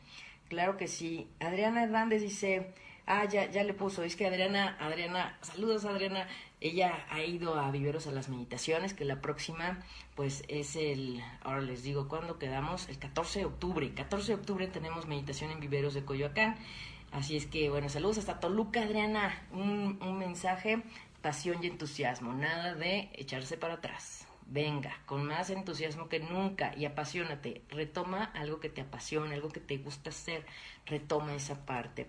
[0.49, 1.29] Claro que sí.
[1.38, 2.75] Adriana Hernández dice,
[3.09, 6.29] ah, ya, ya le puso, es que Adriana, Adriana, saludos Adriana,
[6.61, 9.81] ella ha ido a Viveros a las meditaciones, que la próxima,
[10.14, 12.88] pues es el, ahora les digo, ¿cuándo quedamos?
[12.88, 13.94] El 14 de octubre.
[13.94, 16.57] 14 de octubre tenemos meditación en Viveros de Coyoacán.
[17.11, 19.42] Así es que, bueno, saludos hasta Toluca, Adriana.
[19.53, 20.83] Un, un mensaje,
[21.23, 26.87] pasión y entusiasmo, nada de echarse para atrás venga, con más entusiasmo que nunca y
[26.87, 30.44] apasionate, retoma algo que te apasiona, algo que te gusta hacer,
[30.87, 32.09] retoma esa parte.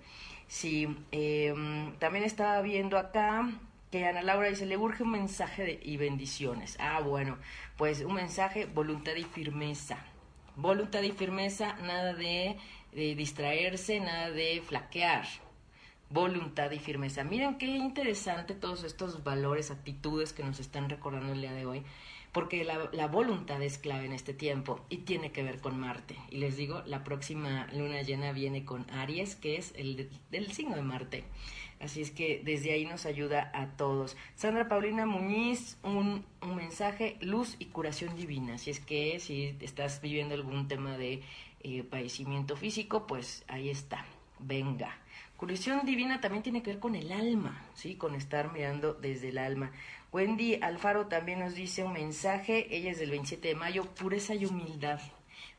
[0.50, 3.48] Sí, em, también estaba viendo acá
[3.92, 6.76] que Ana Laura dice, le urge un mensaje de, y bendiciones.
[6.80, 7.38] Ah, bueno,
[7.78, 9.98] pues un mensaje, voluntad y firmeza.
[10.56, 12.58] Voluntad y firmeza, nada de,
[12.94, 15.26] de distraerse, nada de flaquear
[16.10, 17.24] voluntad y firmeza.
[17.24, 21.84] Miren qué interesante todos estos valores, actitudes que nos están recordando el día de hoy
[22.32, 26.16] porque la, voluntad es clave en este tiempo y tiene que ver con Marte.
[26.30, 30.76] Y les digo, la próxima luna llena viene con Aries, que es el del signo
[30.76, 31.24] de Marte.
[31.80, 34.18] Así es que desde ahí nos ayuda a todos.
[34.36, 38.56] Sandra Paulina Muñiz, un, un mensaje, luz y curación divina.
[38.56, 41.22] Así es que si estás viviendo algún tema de
[41.62, 44.06] eh, padecimiento físico, pues ahí está.
[44.40, 44.98] Venga.
[45.40, 47.96] Curación divina también tiene que ver con el alma, ¿sí?
[47.96, 49.72] Con estar mirando desde el alma.
[50.12, 54.46] Wendy Alfaro también nos dice un mensaje, ella es del 27 de mayo, pureza y
[54.46, 55.00] humildad.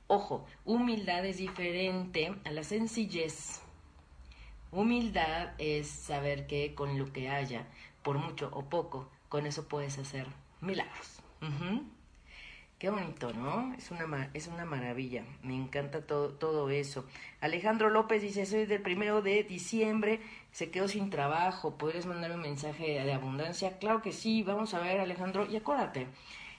[0.08, 3.60] Ojo, humildad es diferente a la sencillez.
[4.72, 7.68] Humildad es saber que con lo que haya,
[8.02, 10.26] por mucho o poco, con eso puedes hacer
[10.60, 11.22] milagros.
[12.80, 13.74] Qué bonito, ¿no?
[13.74, 15.22] Es una, es una maravilla.
[15.42, 17.04] Me encanta todo, todo eso.
[17.42, 22.40] Alejandro López dice, soy del primero de diciembre, se quedó sin trabajo, ¿podrías mandarme un
[22.40, 23.76] mensaje de abundancia?
[23.76, 26.06] Claro que sí, vamos a ver, Alejandro, y acuérdate,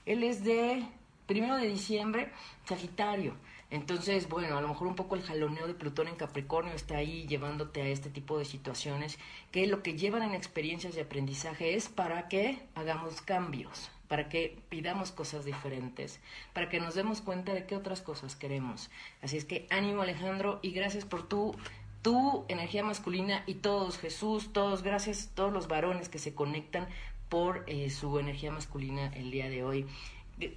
[0.05, 0.85] él es de
[1.25, 2.31] primero de diciembre,
[2.65, 3.33] Sagitario.
[3.71, 7.25] Entonces, bueno, a lo mejor un poco el jaloneo de Plutón en Capricornio está ahí
[7.25, 9.17] llevándote a este tipo de situaciones
[9.49, 14.57] que lo que llevan en experiencias de aprendizaje es para que hagamos cambios, para que
[14.67, 16.19] pidamos cosas diferentes,
[16.51, 18.91] para que nos demos cuenta de qué otras cosas queremos.
[19.21, 21.55] Así es que ánimo Alejandro y gracias por tu
[22.01, 26.89] tu energía masculina y todos, Jesús, todos, gracias, todos los varones que se conectan
[27.29, 29.87] por eh, su energía masculina el día de hoy.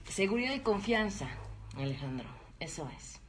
[0.09, 1.29] Seguridad y confianza,
[1.77, 2.27] Alejandro,
[2.59, 3.21] eso es.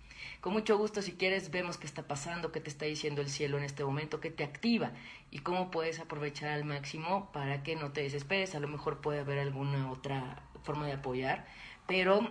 [0.46, 3.58] Con mucho gusto, si quieres, vemos qué está pasando, qué te está diciendo el cielo
[3.58, 4.92] en este momento, qué te activa
[5.32, 8.54] y cómo puedes aprovechar al máximo para que no te desesperes.
[8.54, 11.48] A lo mejor puede haber alguna otra forma de apoyar,
[11.88, 12.30] pero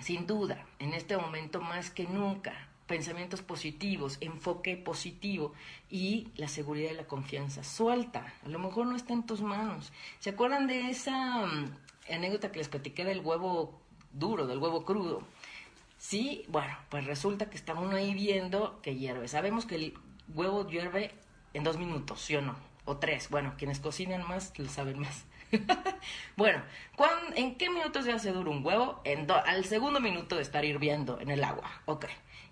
[0.00, 5.52] sin duda, en este momento más que nunca, pensamientos positivos, enfoque positivo
[5.88, 7.62] y la seguridad y la confianza.
[7.62, 9.92] Suelta, a lo mejor no está en tus manos.
[10.18, 11.76] ¿Se acuerdan de esa mm,
[12.10, 13.80] anécdota que les platiqué del huevo
[14.12, 15.22] duro, del huevo crudo?
[15.98, 19.26] Sí, bueno, pues resulta que está uno ahí viendo que hierve.
[19.28, 19.94] Sabemos que el
[20.28, 21.12] huevo hierve
[21.54, 22.56] en dos minutos, ¿sí o no?
[22.84, 23.28] O tres.
[23.30, 25.24] Bueno, quienes cocinan más lo saben más.
[26.36, 26.62] bueno,
[27.34, 29.00] ¿en qué minutos ya se dura un huevo?
[29.04, 31.68] En al segundo minuto de estar hirviendo en el agua.
[31.86, 32.06] Ok.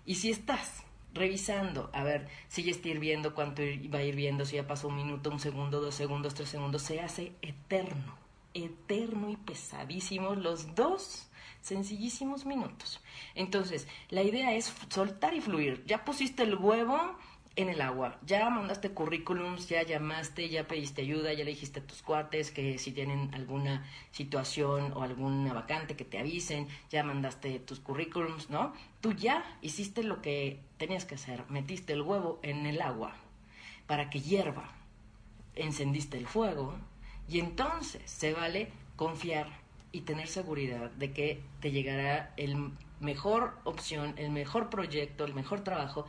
[0.05, 0.83] Y si estás
[1.13, 3.61] revisando, a ver si ya está hirviendo, cuánto
[3.93, 7.33] va hirviendo, si ya pasó un minuto, un segundo, dos segundos, tres segundos, se hace
[7.41, 8.15] eterno,
[8.53, 11.26] eterno y pesadísimo los dos
[11.67, 13.01] sencillísimos minutos.
[13.35, 15.83] Entonces, la idea es soltar y fluir.
[15.85, 17.17] Ya pusiste el huevo
[17.57, 18.19] en el agua.
[18.25, 22.77] Ya mandaste currículums, ya llamaste, ya pediste ayuda, ya le dijiste a tus cuates que
[22.77, 28.73] si tienen alguna situación o alguna vacante que te avisen, ya mandaste tus currículums, ¿no?
[29.01, 33.15] Tú ya hiciste lo que tenías que hacer, metiste el huevo en el agua
[33.87, 34.69] para que hierva,
[35.55, 36.75] encendiste el fuego
[37.27, 39.66] y entonces se vale confiar
[39.97, 45.63] y tener seguridad de que te llegará el mejor opción, el mejor proyecto, el mejor
[45.63, 46.05] trabajo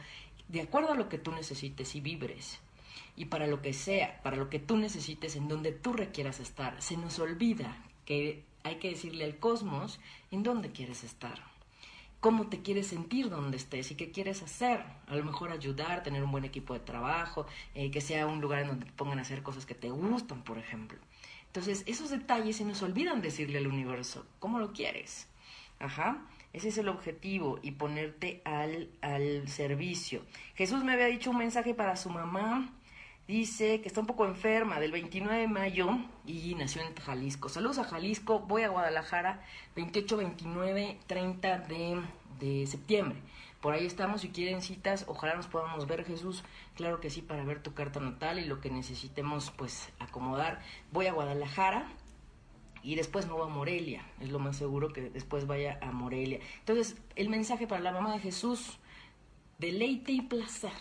[0.48, 2.60] de acuerdo a lo que tú necesites y vibres.
[3.16, 6.80] Y para lo que sea, para lo que tú necesites, en donde tú requieras estar,
[6.82, 11.42] se nos olvida que hay que decirle al cosmos en dónde quieres estar,
[12.20, 14.84] cómo te quieres sentir donde estés y qué quieres hacer.
[15.06, 18.60] A lo mejor ayudar, tener un buen equipo de trabajo, eh, que sea un lugar
[18.60, 20.98] en donde te pongan a hacer cosas que te gustan, por ejemplo.
[21.48, 25.28] Entonces, esos detalles se nos olvidan decirle al universo, ¿cómo lo quieres?
[25.78, 26.26] Ajá.
[26.52, 30.22] Ese es el objetivo y ponerte al, al servicio.
[30.54, 32.72] Jesús me había dicho un mensaje para su mamá.
[33.26, 37.50] Dice que está un poco enferma del 29 de mayo y nació en Jalisco.
[37.50, 39.44] Saludos a Jalisco, voy a Guadalajara
[39.76, 42.00] 28, 29, 30 de,
[42.40, 43.18] de septiembre.
[43.60, 46.44] Por ahí estamos, si quieren citas, ojalá nos podamos ver Jesús,
[46.76, 50.60] claro que sí, para ver tu carta natal y lo que necesitemos pues acomodar.
[50.92, 51.88] Voy a Guadalajara,
[52.82, 56.38] y después no va a Morelia, es lo más seguro que después vaya a Morelia.
[56.60, 58.78] Entonces, el mensaje para la mamá de Jesús,
[59.58, 60.72] deleite y placer.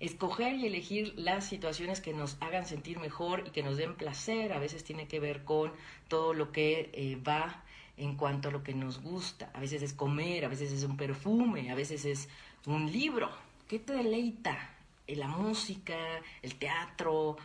[0.00, 4.52] Escoger y elegir las situaciones que nos hagan sentir mejor y que nos den placer,
[4.52, 5.72] a veces tiene que ver con
[6.08, 7.62] todo lo que eh, va
[8.00, 9.50] en cuanto a lo que nos gusta.
[9.52, 12.28] A veces es comer, a veces es un perfume, a veces es
[12.66, 13.30] un libro.
[13.68, 14.76] ¿Qué te deleita?
[15.06, 15.96] La música,
[16.40, 17.36] el teatro,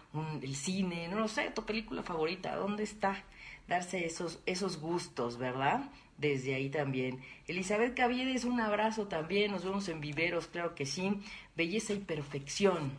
[0.42, 3.24] el cine, no lo sé, tu película favorita, ¿dónde está?
[3.68, 5.90] Darse esos, esos gustos, ¿verdad?
[6.18, 7.22] Desde ahí también.
[7.48, 11.20] Elizabeth Caviedes, un abrazo también, nos vemos en Viveros, claro que sí.
[11.56, 12.92] Belleza y perfección.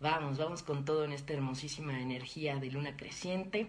[0.00, 3.66] Vamos, vamos con todo en esta hermosísima energía de luna creciente.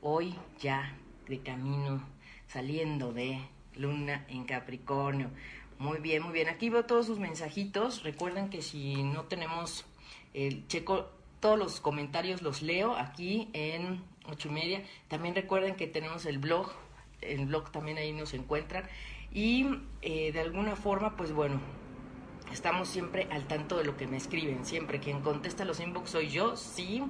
[0.00, 0.96] Hoy ya
[1.28, 2.02] de camino,
[2.48, 3.40] saliendo de
[3.74, 5.30] luna en Capricornio.
[5.78, 6.48] Muy bien, muy bien.
[6.48, 8.02] Aquí veo todos sus mensajitos.
[8.02, 9.84] Recuerden que si no tenemos
[10.32, 14.82] el checo, todos los comentarios los leo aquí en ocho y media.
[15.08, 16.72] También recuerden que tenemos el blog.
[17.20, 18.84] El blog también ahí nos encuentran.
[19.32, 19.66] Y
[20.02, 21.60] eh, de alguna forma, pues bueno,
[22.52, 24.64] estamos siempre al tanto de lo que me escriben.
[24.64, 27.02] Siempre quien contesta los inbox soy yo, sí.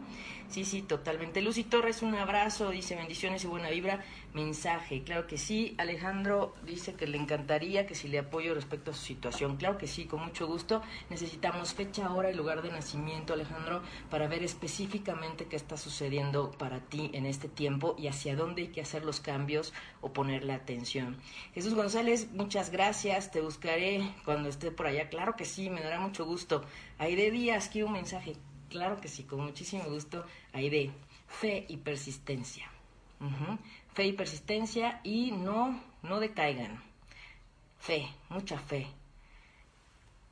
[0.49, 1.42] Sí, sí, totalmente.
[1.42, 4.05] Lucy Torres, un abrazo, dice bendiciones y buena vibra.
[4.37, 5.75] Mensaje, claro que sí.
[5.79, 9.57] Alejandro dice que le encantaría que si le apoyo respecto a su situación.
[9.57, 10.83] Claro que sí, con mucho gusto.
[11.09, 16.81] Necesitamos fecha, hora y lugar de nacimiento, Alejandro, para ver específicamente qué está sucediendo para
[16.81, 19.72] ti en este tiempo y hacia dónde hay que hacer los cambios
[20.03, 21.16] o ponerle atención.
[21.55, 23.31] Jesús González, muchas gracias.
[23.31, 25.09] Te buscaré cuando esté por allá.
[25.09, 26.62] Claro que sí, me dará mucho gusto.
[26.99, 28.37] Aide Díaz, quiero un mensaje.
[28.68, 30.27] Claro que sí, con muchísimo gusto.
[30.53, 30.90] Ahí de
[31.27, 32.70] fe y persistencia.
[33.96, 36.82] Fe y persistencia y no, no decaigan.
[37.78, 38.87] Fe, mucha fe.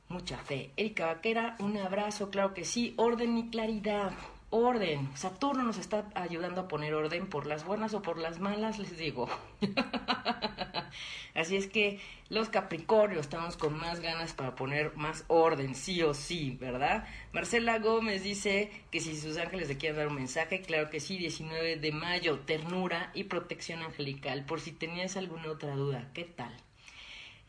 [0.07, 0.69] Mucha fe.
[0.77, 2.93] Erika Vaquera, un abrazo, claro que sí.
[2.95, 4.11] Orden y claridad.
[4.55, 5.09] Orden.
[5.17, 8.97] Saturno nos está ayudando a poner orden por las buenas o por las malas, les
[8.97, 9.27] digo.
[11.35, 16.13] Así es que los Capricornios estamos con más ganas para poner más orden, sí o
[16.13, 17.05] sí, ¿verdad?
[17.33, 21.17] Marcela Gómez dice que si sus ángeles le quieren dar un mensaje, claro que sí,
[21.17, 26.55] 19 de mayo, ternura y protección angelical, por si tenías alguna otra duda, ¿qué tal?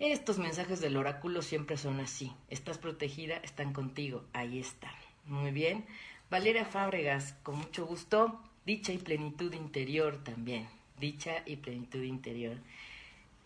[0.01, 4.92] Estos mensajes del oráculo siempre son así, estás protegida, están contigo, ahí están.
[5.27, 5.85] Muy bien.
[6.28, 10.66] Valeria Fábregas, con mucho gusto, dicha y plenitud interior también,
[10.98, 12.56] dicha y plenitud interior.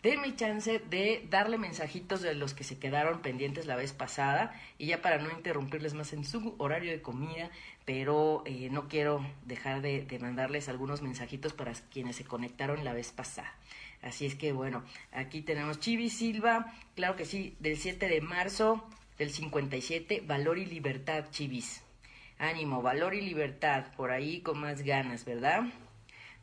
[0.01, 4.59] Denme chance de darle mensajitos de los que se quedaron pendientes la vez pasada.
[4.79, 7.51] Y ya para no interrumpirles más en su horario de comida,
[7.85, 13.11] pero eh, no quiero dejar de, mandarles algunos mensajitos para quienes se conectaron la vez
[13.11, 13.53] pasada.
[14.01, 18.83] Así es que bueno, aquí tenemos Chivi Silva, claro que sí, del 7 de marzo
[19.19, 21.83] del 57, Valor y Libertad, Chivis.
[22.41, 25.65] Ánimo, valor y libertad, por ahí con más ganas, ¿verdad?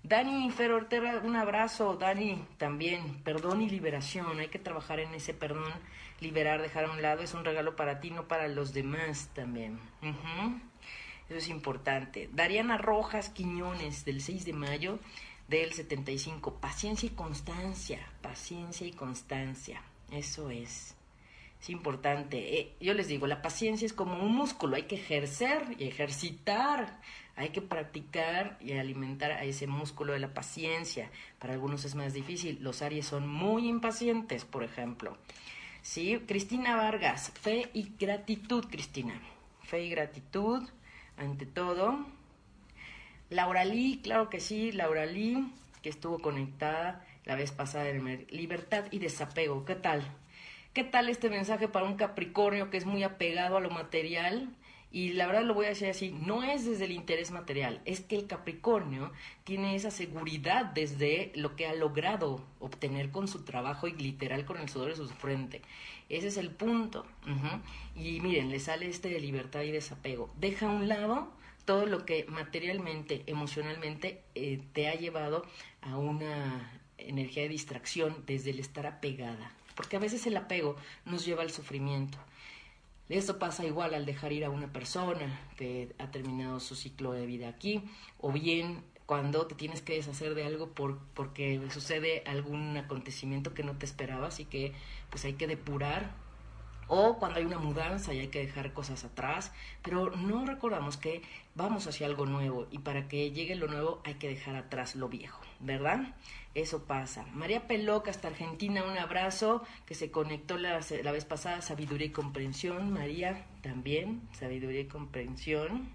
[0.05, 1.97] Dani Fer Ortega, un abrazo.
[1.97, 4.39] Dani, también, perdón y liberación.
[4.39, 5.73] Hay que trabajar en ese perdón,
[6.21, 7.23] liberar, dejar a un lado.
[7.23, 9.81] Es un regalo para ti, no para los demás también.
[11.29, 12.31] Eso es importante.
[12.33, 15.01] Dariana Rojas Quiñones, del 6 de mayo
[15.49, 16.61] del 75.
[16.61, 18.07] Paciencia y constancia.
[18.23, 19.83] Paciencia y constancia.
[20.13, 20.95] Eso es.
[21.61, 22.61] Es importante.
[22.61, 24.77] Eh, yo les digo, la paciencia es como un músculo.
[24.77, 26.99] Hay que ejercer y ejercitar
[27.39, 31.09] hay que practicar y alimentar a ese músculo de la paciencia.
[31.39, 32.59] Para algunos es más difícil.
[32.61, 35.17] Los Aries son muy impacientes, por ejemplo.
[35.81, 39.23] Sí, Cristina Vargas, fe y gratitud, Cristina.
[39.63, 40.69] Fe y gratitud,
[41.17, 42.07] ante todo.
[43.31, 48.87] Laura Lee, claro que sí, Laura Lee, que estuvo conectada la vez pasada en Libertad
[48.91, 49.65] y desapego.
[49.65, 50.03] ¿Qué tal?
[50.79, 54.49] ¿Qué tal este mensaje para un Capricornio que es muy apegado a lo material?
[54.93, 58.01] Y la verdad lo voy a decir así, no es desde el interés material, es
[58.01, 59.11] que el Capricornio
[59.43, 64.59] tiene esa seguridad desde lo que ha logrado obtener con su trabajo y literal con
[64.59, 65.63] el sudor de su frente.
[66.09, 67.05] Ese es el punto.
[67.97, 70.31] Y miren, le sale este de libertad y desapego.
[70.37, 71.33] Deja a un lado
[71.65, 75.45] todo lo que materialmente, emocionalmente eh, te ha llevado
[75.83, 79.59] a una energía de distracción desde el estar apegada.
[79.79, 80.75] Porque a veces el apego
[81.05, 82.19] nos lleva al sufrimiento.
[83.09, 87.27] Esto pasa igual al dejar ir a una persona que ha terminado su ciclo de
[87.27, 87.85] vida aquí,
[88.19, 93.63] o bien cuando te tienes que deshacer de algo por, porque sucede algún acontecimiento que
[93.63, 94.73] no te esperabas y que
[95.11, 96.11] pues hay que depurar
[96.89, 99.53] o cuando hay una mudanza y hay que dejar cosas atrás,
[99.83, 101.23] pero no recordamos que
[101.55, 105.09] vamos hacia algo nuevo y para que llegue lo nuevo hay que dejar atrás lo
[105.09, 106.15] viejo, ¿verdad?
[106.55, 107.25] Eso pasa.
[107.35, 112.11] María Peloca hasta Argentina, un abrazo, que se conectó la, la vez pasada, sabiduría y
[112.11, 112.93] comprensión.
[112.93, 115.89] María también, sabiduría y comprensión.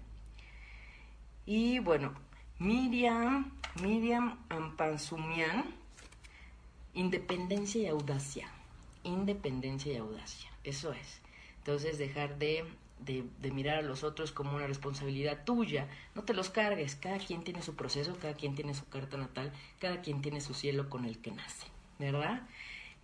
[1.46, 2.14] Y bueno,
[2.58, 3.52] Miriam,
[3.82, 5.64] Miriam Ampansumian,
[6.94, 8.48] independencia y audacia.
[9.02, 10.50] Independencia y audacia.
[10.62, 11.20] Eso es.
[11.58, 12.64] Entonces dejar de,
[12.98, 15.88] de, mirar a los otros como una responsabilidad tuya.
[16.14, 16.96] No te los cargues.
[16.96, 20.54] Cada quien tiene su proceso, cada quien tiene su carta natal, cada quien tiene su
[20.54, 21.66] cielo con el que nace.
[21.98, 22.42] ¿Verdad?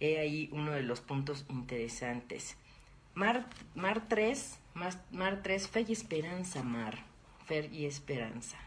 [0.01, 2.57] He ahí uno de los puntos interesantes.
[3.15, 7.05] Mar, Mar 3, Mar, Mar 3, fe y esperanza, Mar.
[7.47, 8.59] Fe y esperanza.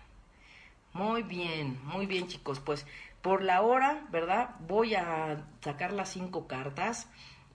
[0.93, 2.59] Muy bien, muy bien chicos.
[2.59, 2.85] Pues
[3.21, 4.55] por la hora, ¿verdad?
[4.67, 7.07] Voy a sacar las cinco cartas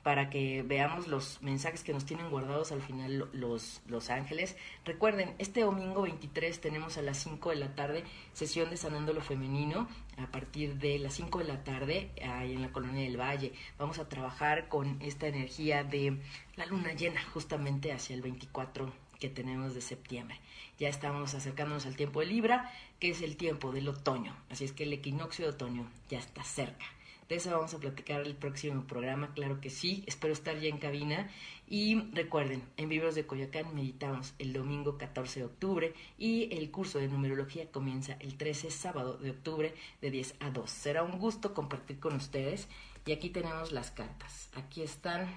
[0.03, 4.57] para que veamos los mensajes que nos tienen guardados al final los, los ángeles.
[4.84, 9.20] Recuerden, este domingo 23 tenemos a las 5 de la tarde sesión de Sanando lo
[9.20, 13.53] Femenino a partir de las 5 de la tarde ahí en la Colonia del Valle.
[13.78, 16.18] Vamos a trabajar con esta energía de
[16.57, 20.40] la luna llena justamente hacia el 24 que tenemos de septiembre.
[20.78, 24.36] Ya estamos acercándonos al tiempo de Libra, que es el tiempo del otoño.
[24.49, 26.86] Así es que el equinoccio de otoño ya está cerca.
[27.28, 30.02] De eso vamos a platicar el próximo programa, claro que sí.
[30.06, 31.28] Espero estar ya en cabina.
[31.66, 36.98] Y recuerden, en Vibros de Coyoacán meditamos el domingo 14 de octubre y el curso
[36.98, 40.70] de numerología comienza el 13 sábado de octubre de 10 a 2.
[40.70, 42.66] Será un gusto compartir con ustedes.
[43.04, 44.48] Y aquí tenemos las cartas.
[44.54, 45.28] Aquí están.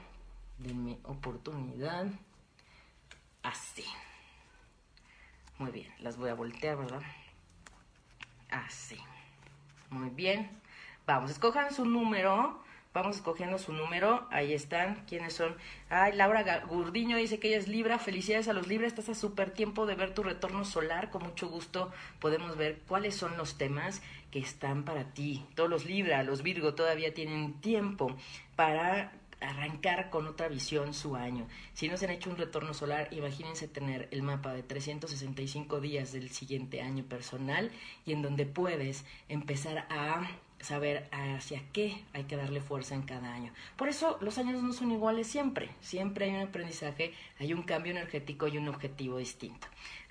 [0.59, 2.07] Denme oportunidad.
[3.43, 3.85] Así.
[5.57, 7.01] Muy bien, las voy a voltear, ¿verdad?
[8.49, 8.97] Así.
[9.89, 10.61] Muy bien.
[11.14, 12.64] Vamos, escojan su número.
[12.93, 14.30] Vamos escogiendo su número.
[14.32, 15.03] Ahí están.
[15.07, 15.57] ¿Quiénes son?
[15.89, 17.99] Ay, Laura Gurdiño dice que ella es Libra.
[17.99, 18.88] Felicidades a los Libra.
[18.88, 21.09] Estás a súper tiempo de ver tu retorno solar.
[21.09, 21.91] Con mucho gusto
[22.22, 24.01] podemos ver cuáles son los temas
[24.32, 25.45] que están para ti.
[25.53, 28.16] Todos los Libra, los Virgo todavía tienen tiempo
[28.55, 31.45] para arrancar con otra visión su año.
[31.74, 36.14] Si no se han hecho un retorno solar, imagínense tener el mapa de 365 días
[36.14, 37.70] del siguiente año personal
[38.05, 40.26] y en donde puedes empezar a
[40.62, 43.51] saber hacia qué hay que darle fuerza en cada año.
[43.76, 47.91] Por eso los años no son iguales siempre, siempre hay un aprendizaje, hay un cambio
[47.91, 49.68] energético y un objetivo distinto.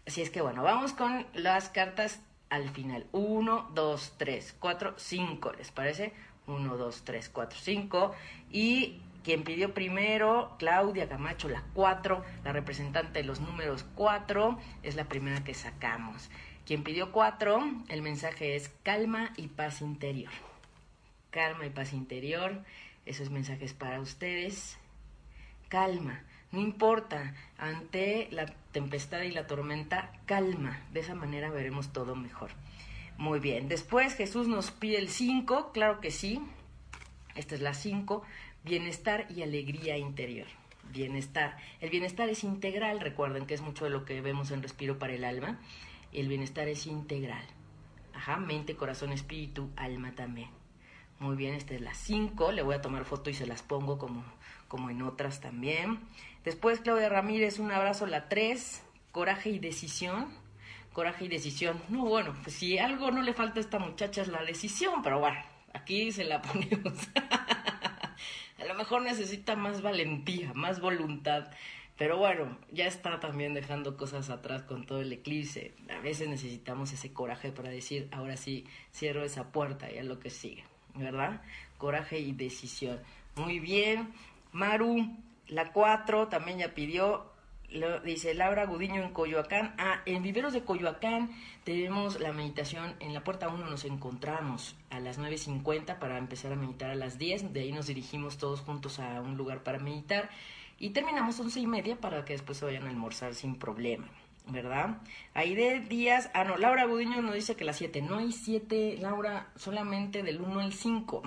[0.06, 3.06] Así es que bueno, vamos con las cartas al final.
[3.12, 6.12] Uno, dos, tres, cuatro, cinco, ¿les parece?
[6.46, 8.12] Uno, dos, tres, cuatro, cinco.
[8.50, 14.96] Y quien pidió primero, Claudia Camacho, la cuatro, la representante de los números cuatro, es
[14.96, 16.30] la primera que sacamos.
[16.70, 20.30] Quien pidió cuatro, el mensaje es calma y paz interior.
[21.30, 22.62] Calma y paz interior,
[23.06, 24.78] esos mensajes para ustedes.
[25.68, 30.78] Calma, no importa, ante la tempestad y la tormenta, calma.
[30.92, 32.52] De esa manera veremos todo mejor.
[33.18, 36.40] Muy bien, después Jesús nos pide el 5, claro que sí.
[37.34, 38.22] Esta es la 5,
[38.62, 40.46] bienestar y alegría interior.
[40.92, 41.56] Bienestar.
[41.80, 45.14] El bienestar es integral, recuerden que es mucho de lo que vemos en Respiro para
[45.14, 45.58] el Alma
[46.12, 47.44] el bienestar es integral.
[48.14, 50.50] Ajá, mente, corazón, espíritu, alma también.
[51.18, 52.52] Muy bien, esta es la 5.
[52.52, 54.24] Le voy a tomar foto y se las pongo como,
[54.68, 56.00] como en otras también.
[56.44, 58.82] Después, Claudia Ramírez, un abrazo, la 3.
[59.12, 60.28] Coraje y decisión.
[60.92, 61.80] Coraje y decisión.
[61.88, 65.20] No, bueno, pues si algo no le falta a esta muchacha es la decisión, pero
[65.20, 65.38] bueno,
[65.74, 66.94] aquí se la ponemos.
[68.58, 71.50] a lo mejor necesita más valentía, más voluntad.
[72.00, 75.74] Pero bueno, ya está también dejando cosas atrás con todo el eclipse.
[75.94, 80.18] A veces necesitamos ese coraje para decir, ahora sí, cierro esa puerta y a lo
[80.18, 81.42] que sigue, ¿verdad?
[81.76, 82.98] Coraje y decisión.
[83.36, 84.14] Muy bien.
[84.50, 85.14] Maru,
[85.46, 87.26] la 4 también ya pidió.
[88.02, 89.74] Dice Laura Gudiño en Coyoacán.
[89.76, 91.30] Ah, en Viveros de Coyoacán
[91.64, 92.94] tenemos la meditación.
[93.00, 97.18] En la puerta 1 nos encontramos a las 9.50 para empezar a meditar a las
[97.18, 97.52] 10.
[97.52, 100.30] De ahí nos dirigimos todos juntos a un lugar para meditar.
[100.80, 104.08] Y terminamos once y media para que después se vayan a almorzar sin problema.
[104.46, 104.98] ¿verdad?
[105.34, 109.52] de Díaz, ah no, Laura Gudiño nos dice que las 7, no hay 7, Laura,
[109.56, 111.22] solamente del 1 al 5.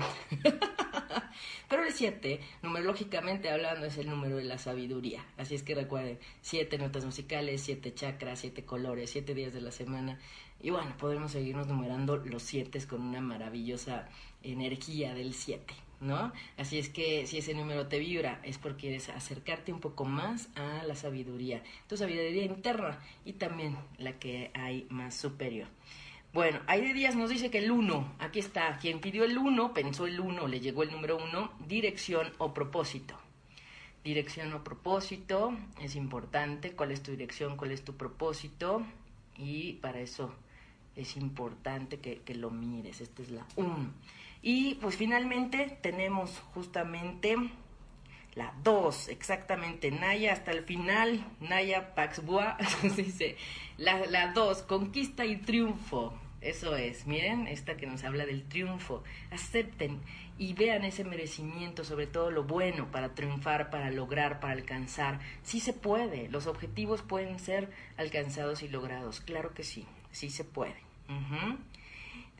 [1.69, 5.25] Pero el 7, numerológicamente hablando, es el número de la sabiduría.
[5.37, 9.71] Así es que recuerden, 7 notas musicales, 7 chakras, 7 colores, 7 días de la
[9.71, 10.19] semana.
[10.59, 14.09] Y bueno, podemos seguirnos numerando los 7 con una maravillosa
[14.41, 15.73] energía del 7.
[16.03, 16.31] ¿No?
[16.57, 20.49] Así es que si ese número te vibra es porque quieres acercarte un poco más
[20.55, 25.67] a la sabiduría, tu sabiduría interna y también la que hay más superior.
[26.33, 30.07] Bueno, de Díaz nos dice que el 1, aquí está, quien pidió el 1, pensó
[30.07, 33.15] el 1, le llegó el número 1, dirección o propósito.
[34.03, 38.83] Dirección o propósito, es importante, cuál es tu dirección, cuál es tu propósito,
[39.37, 40.33] y para eso
[40.95, 43.91] es importante que, que lo mires, esta es la 1.
[44.43, 47.37] Y pues finalmente tenemos justamente
[48.35, 52.57] la 2, exactamente, Naya hasta el final, Naya Paxbua,
[52.97, 53.37] dice,
[53.77, 56.13] la 2, conquista y triunfo.
[56.41, 59.01] Eso es, miren, esta que nos habla del triunfo.
[59.31, 60.01] Acepten
[60.37, 65.21] y vean ese merecimiento, sobre todo lo bueno para triunfar, para lograr, para alcanzar.
[65.43, 70.43] Sí se puede, los objetivos pueden ser alcanzados y logrados, claro que sí, sí se
[70.43, 70.75] puede.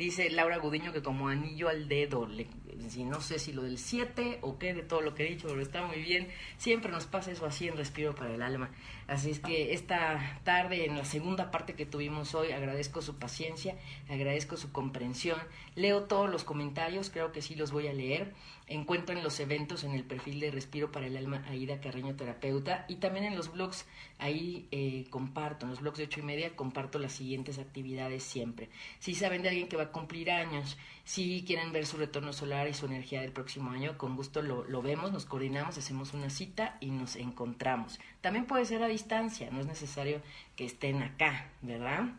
[0.03, 2.49] Dice Laura Gudiño que como anillo al dedo, le,
[2.89, 5.47] si no sé si lo del 7 o qué de todo lo que he dicho,
[5.47, 6.27] pero está muy bien.
[6.57, 8.69] Siempre nos pasa eso así en Respiro para el Alma.
[9.07, 13.75] Así es que esta tarde, en la segunda parte que tuvimos hoy, agradezco su paciencia,
[14.09, 15.39] agradezco su comprensión.
[15.75, 18.33] Leo todos los comentarios, creo que sí los voy a leer.
[18.67, 22.85] Encuentro en los eventos en el perfil de Respiro para el Alma Aida Carreño Terapeuta
[22.87, 23.85] y también en los blogs,
[24.19, 28.69] ahí eh, comparto, en los blogs de ocho y media comparto las siguientes actividades siempre.
[28.99, 32.62] Si saben de alguien que va a cumplir años, si quieren ver su retorno solar
[32.69, 36.29] y su energía del próximo año, con gusto lo, lo vemos, nos coordinamos, hacemos una
[36.29, 37.99] cita y nos encontramos.
[38.21, 40.21] También puede ser a distancia, no es necesario
[40.55, 42.09] que estén acá, ¿verdad?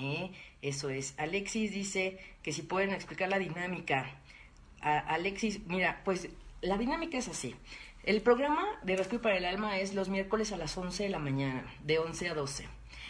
[0.00, 0.30] Eh,
[0.62, 1.14] eso es.
[1.18, 4.20] Alexis dice que si pueden explicar la dinámica
[4.80, 6.28] Alexis, mira, pues
[6.60, 7.54] la dinámica es así.
[8.04, 11.18] El programa de Respiro para el Alma es los miércoles a las 11 de la
[11.18, 12.68] mañana, de 11 a 12.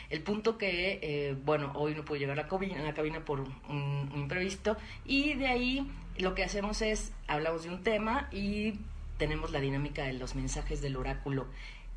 [0.08, 3.24] El punto que, eh, bueno, hoy no puedo llegar a la cabina, a la cabina
[3.24, 8.74] por un, imprevisto, y de ahí lo que hacemos es, hablamos de un tema y
[9.18, 11.46] tenemos la dinámica de los mensajes del oráculo.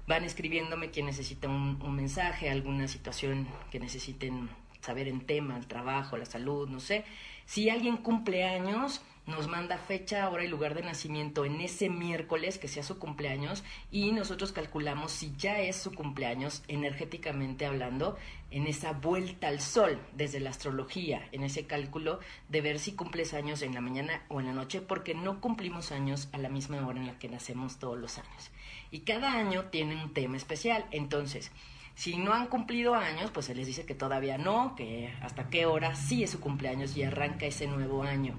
[0.08, 4.50] Van escribiéndome quien necesita un, un mensaje, alguna situación que necesiten
[4.82, 7.06] saber en tema, el trabajo, la salud, no sé.
[7.46, 12.58] Si alguien cumple años, nos manda fecha, hora y lugar de nacimiento en ese miércoles
[12.58, 18.18] que sea su cumpleaños y nosotros calculamos si ya es su cumpleaños energéticamente hablando
[18.52, 22.20] en esa vuelta al sol desde la astrología, en ese cálculo
[22.50, 25.92] de ver si cumples años en la mañana o en la noche porque no cumplimos
[25.92, 28.52] años a la misma hora en la que nacemos todos los años.
[28.92, 31.52] Y cada año tiene un tema especial, entonces
[32.00, 35.66] si no han cumplido años, pues se les dice que todavía no, que hasta qué
[35.66, 38.36] hora sí es su cumpleaños y arranca ese nuevo año.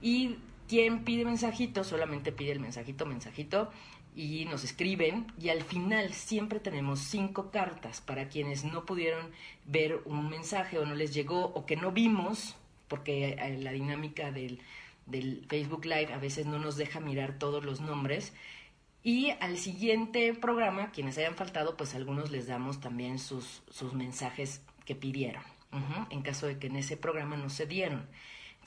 [0.00, 0.36] Y
[0.68, 3.70] quien pide mensajito, solamente pide el mensajito, mensajito,
[4.14, 5.32] y nos escriben.
[5.40, 9.30] Y al final siempre tenemos cinco cartas para quienes no pudieron
[9.64, 12.56] ver un mensaje o no les llegó o que no vimos,
[12.88, 14.60] porque eh, la dinámica del,
[15.48, 18.34] Facebook Live a veces no nos deja mirar todos los nombres.
[19.02, 24.60] Y al siguiente programa, quienes hayan faltado, pues algunos les damos también sus, sus mensajes
[24.84, 25.42] que pidieron,
[26.10, 28.06] en caso de que en ese programa no se dieron.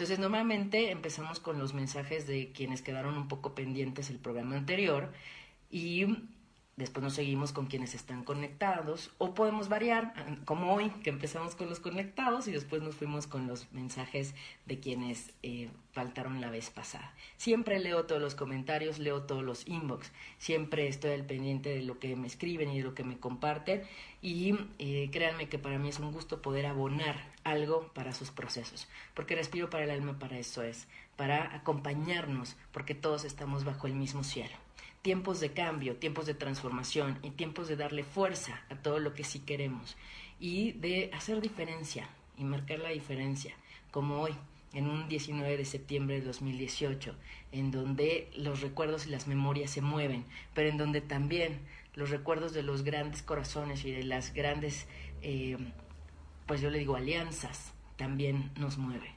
[0.02, 5.14] Entonces, normalmente empezamos con los mensajes de quienes quedaron un poco pendientes el programa anterior
[5.70, 6.08] y
[6.78, 10.14] después nos seguimos con quienes están conectados o podemos variar,
[10.46, 14.34] como hoy, que empezamos con los conectados y después nos fuimos con los mensajes
[14.66, 17.14] de quienes eh, faltaron la vez pasada.
[17.38, 22.00] Siempre leo todos los comentarios, leo todos los inbox, siempre estoy al pendiente de lo
[22.00, 23.84] que me escriben y de lo que me comparten
[24.22, 28.88] y eh, créanme que para mí es un gusto poder abonar algo para sus procesos,
[29.14, 33.94] porque respiro para el alma para eso es, para acompañarnos, porque todos estamos bajo el
[33.94, 34.56] mismo cielo
[35.02, 39.24] tiempos de cambio, tiempos de transformación y tiempos de darle fuerza a todo lo que
[39.24, 39.98] sí queremos
[40.40, 43.54] y de hacer diferencia y marcar la diferencia,
[43.92, 44.36] como hoy,
[44.74, 47.14] en un 19 de septiembre de 2018,
[47.52, 51.60] en donde los recuerdos y las memorias se mueven, pero en donde también
[51.94, 54.88] los recuerdos de los grandes corazones y de las grandes,
[55.22, 55.58] eh,
[56.46, 59.14] pues yo le digo, alianzas, también nos mueve.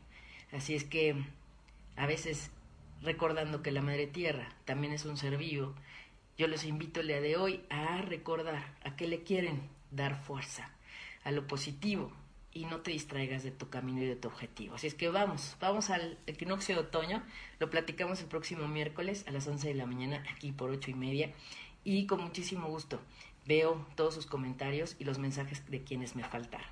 [0.52, 1.14] Así es que
[1.96, 2.50] a veces
[3.04, 5.74] recordando que la Madre Tierra también es un ser vivo,
[6.36, 10.70] yo los invito el día de hoy a recordar a qué le quieren dar fuerza,
[11.22, 12.10] a lo positivo,
[12.52, 14.76] y no te distraigas de tu camino y de tu objetivo.
[14.76, 17.22] Así es que vamos, vamos al equinoccio de otoño,
[17.58, 20.94] lo platicamos el próximo miércoles a las 11 de la mañana aquí por ocho y
[20.94, 21.32] media
[21.82, 23.00] y con muchísimo gusto
[23.44, 26.68] veo todos sus comentarios y los mensajes de quienes me faltaron.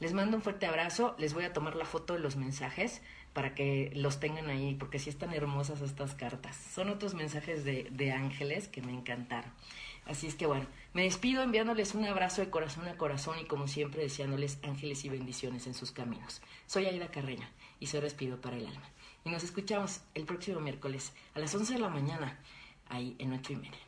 [0.00, 3.02] Les mando un fuerte abrazo, les voy a tomar la foto de los mensajes
[3.38, 6.56] para que los tengan ahí, porque sí están hermosas estas cartas.
[6.56, 9.52] Son otros mensajes de, de ángeles que me encantaron.
[10.06, 13.68] Así es que bueno, me despido enviándoles un abrazo de corazón a corazón y como
[13.68, 16.42] siempre deseándoles ángeles y bendiciones en sus caminos.
[16.66, 17.46] Soy Aida Carreño
[17.78, 18.90] y soy Respido para el Alma.
[19.24, 22.40] Y nos escuchamos el próximo miércoles a las 11 de la mañana,
[22.88, 23.87] ahí en ocho y media.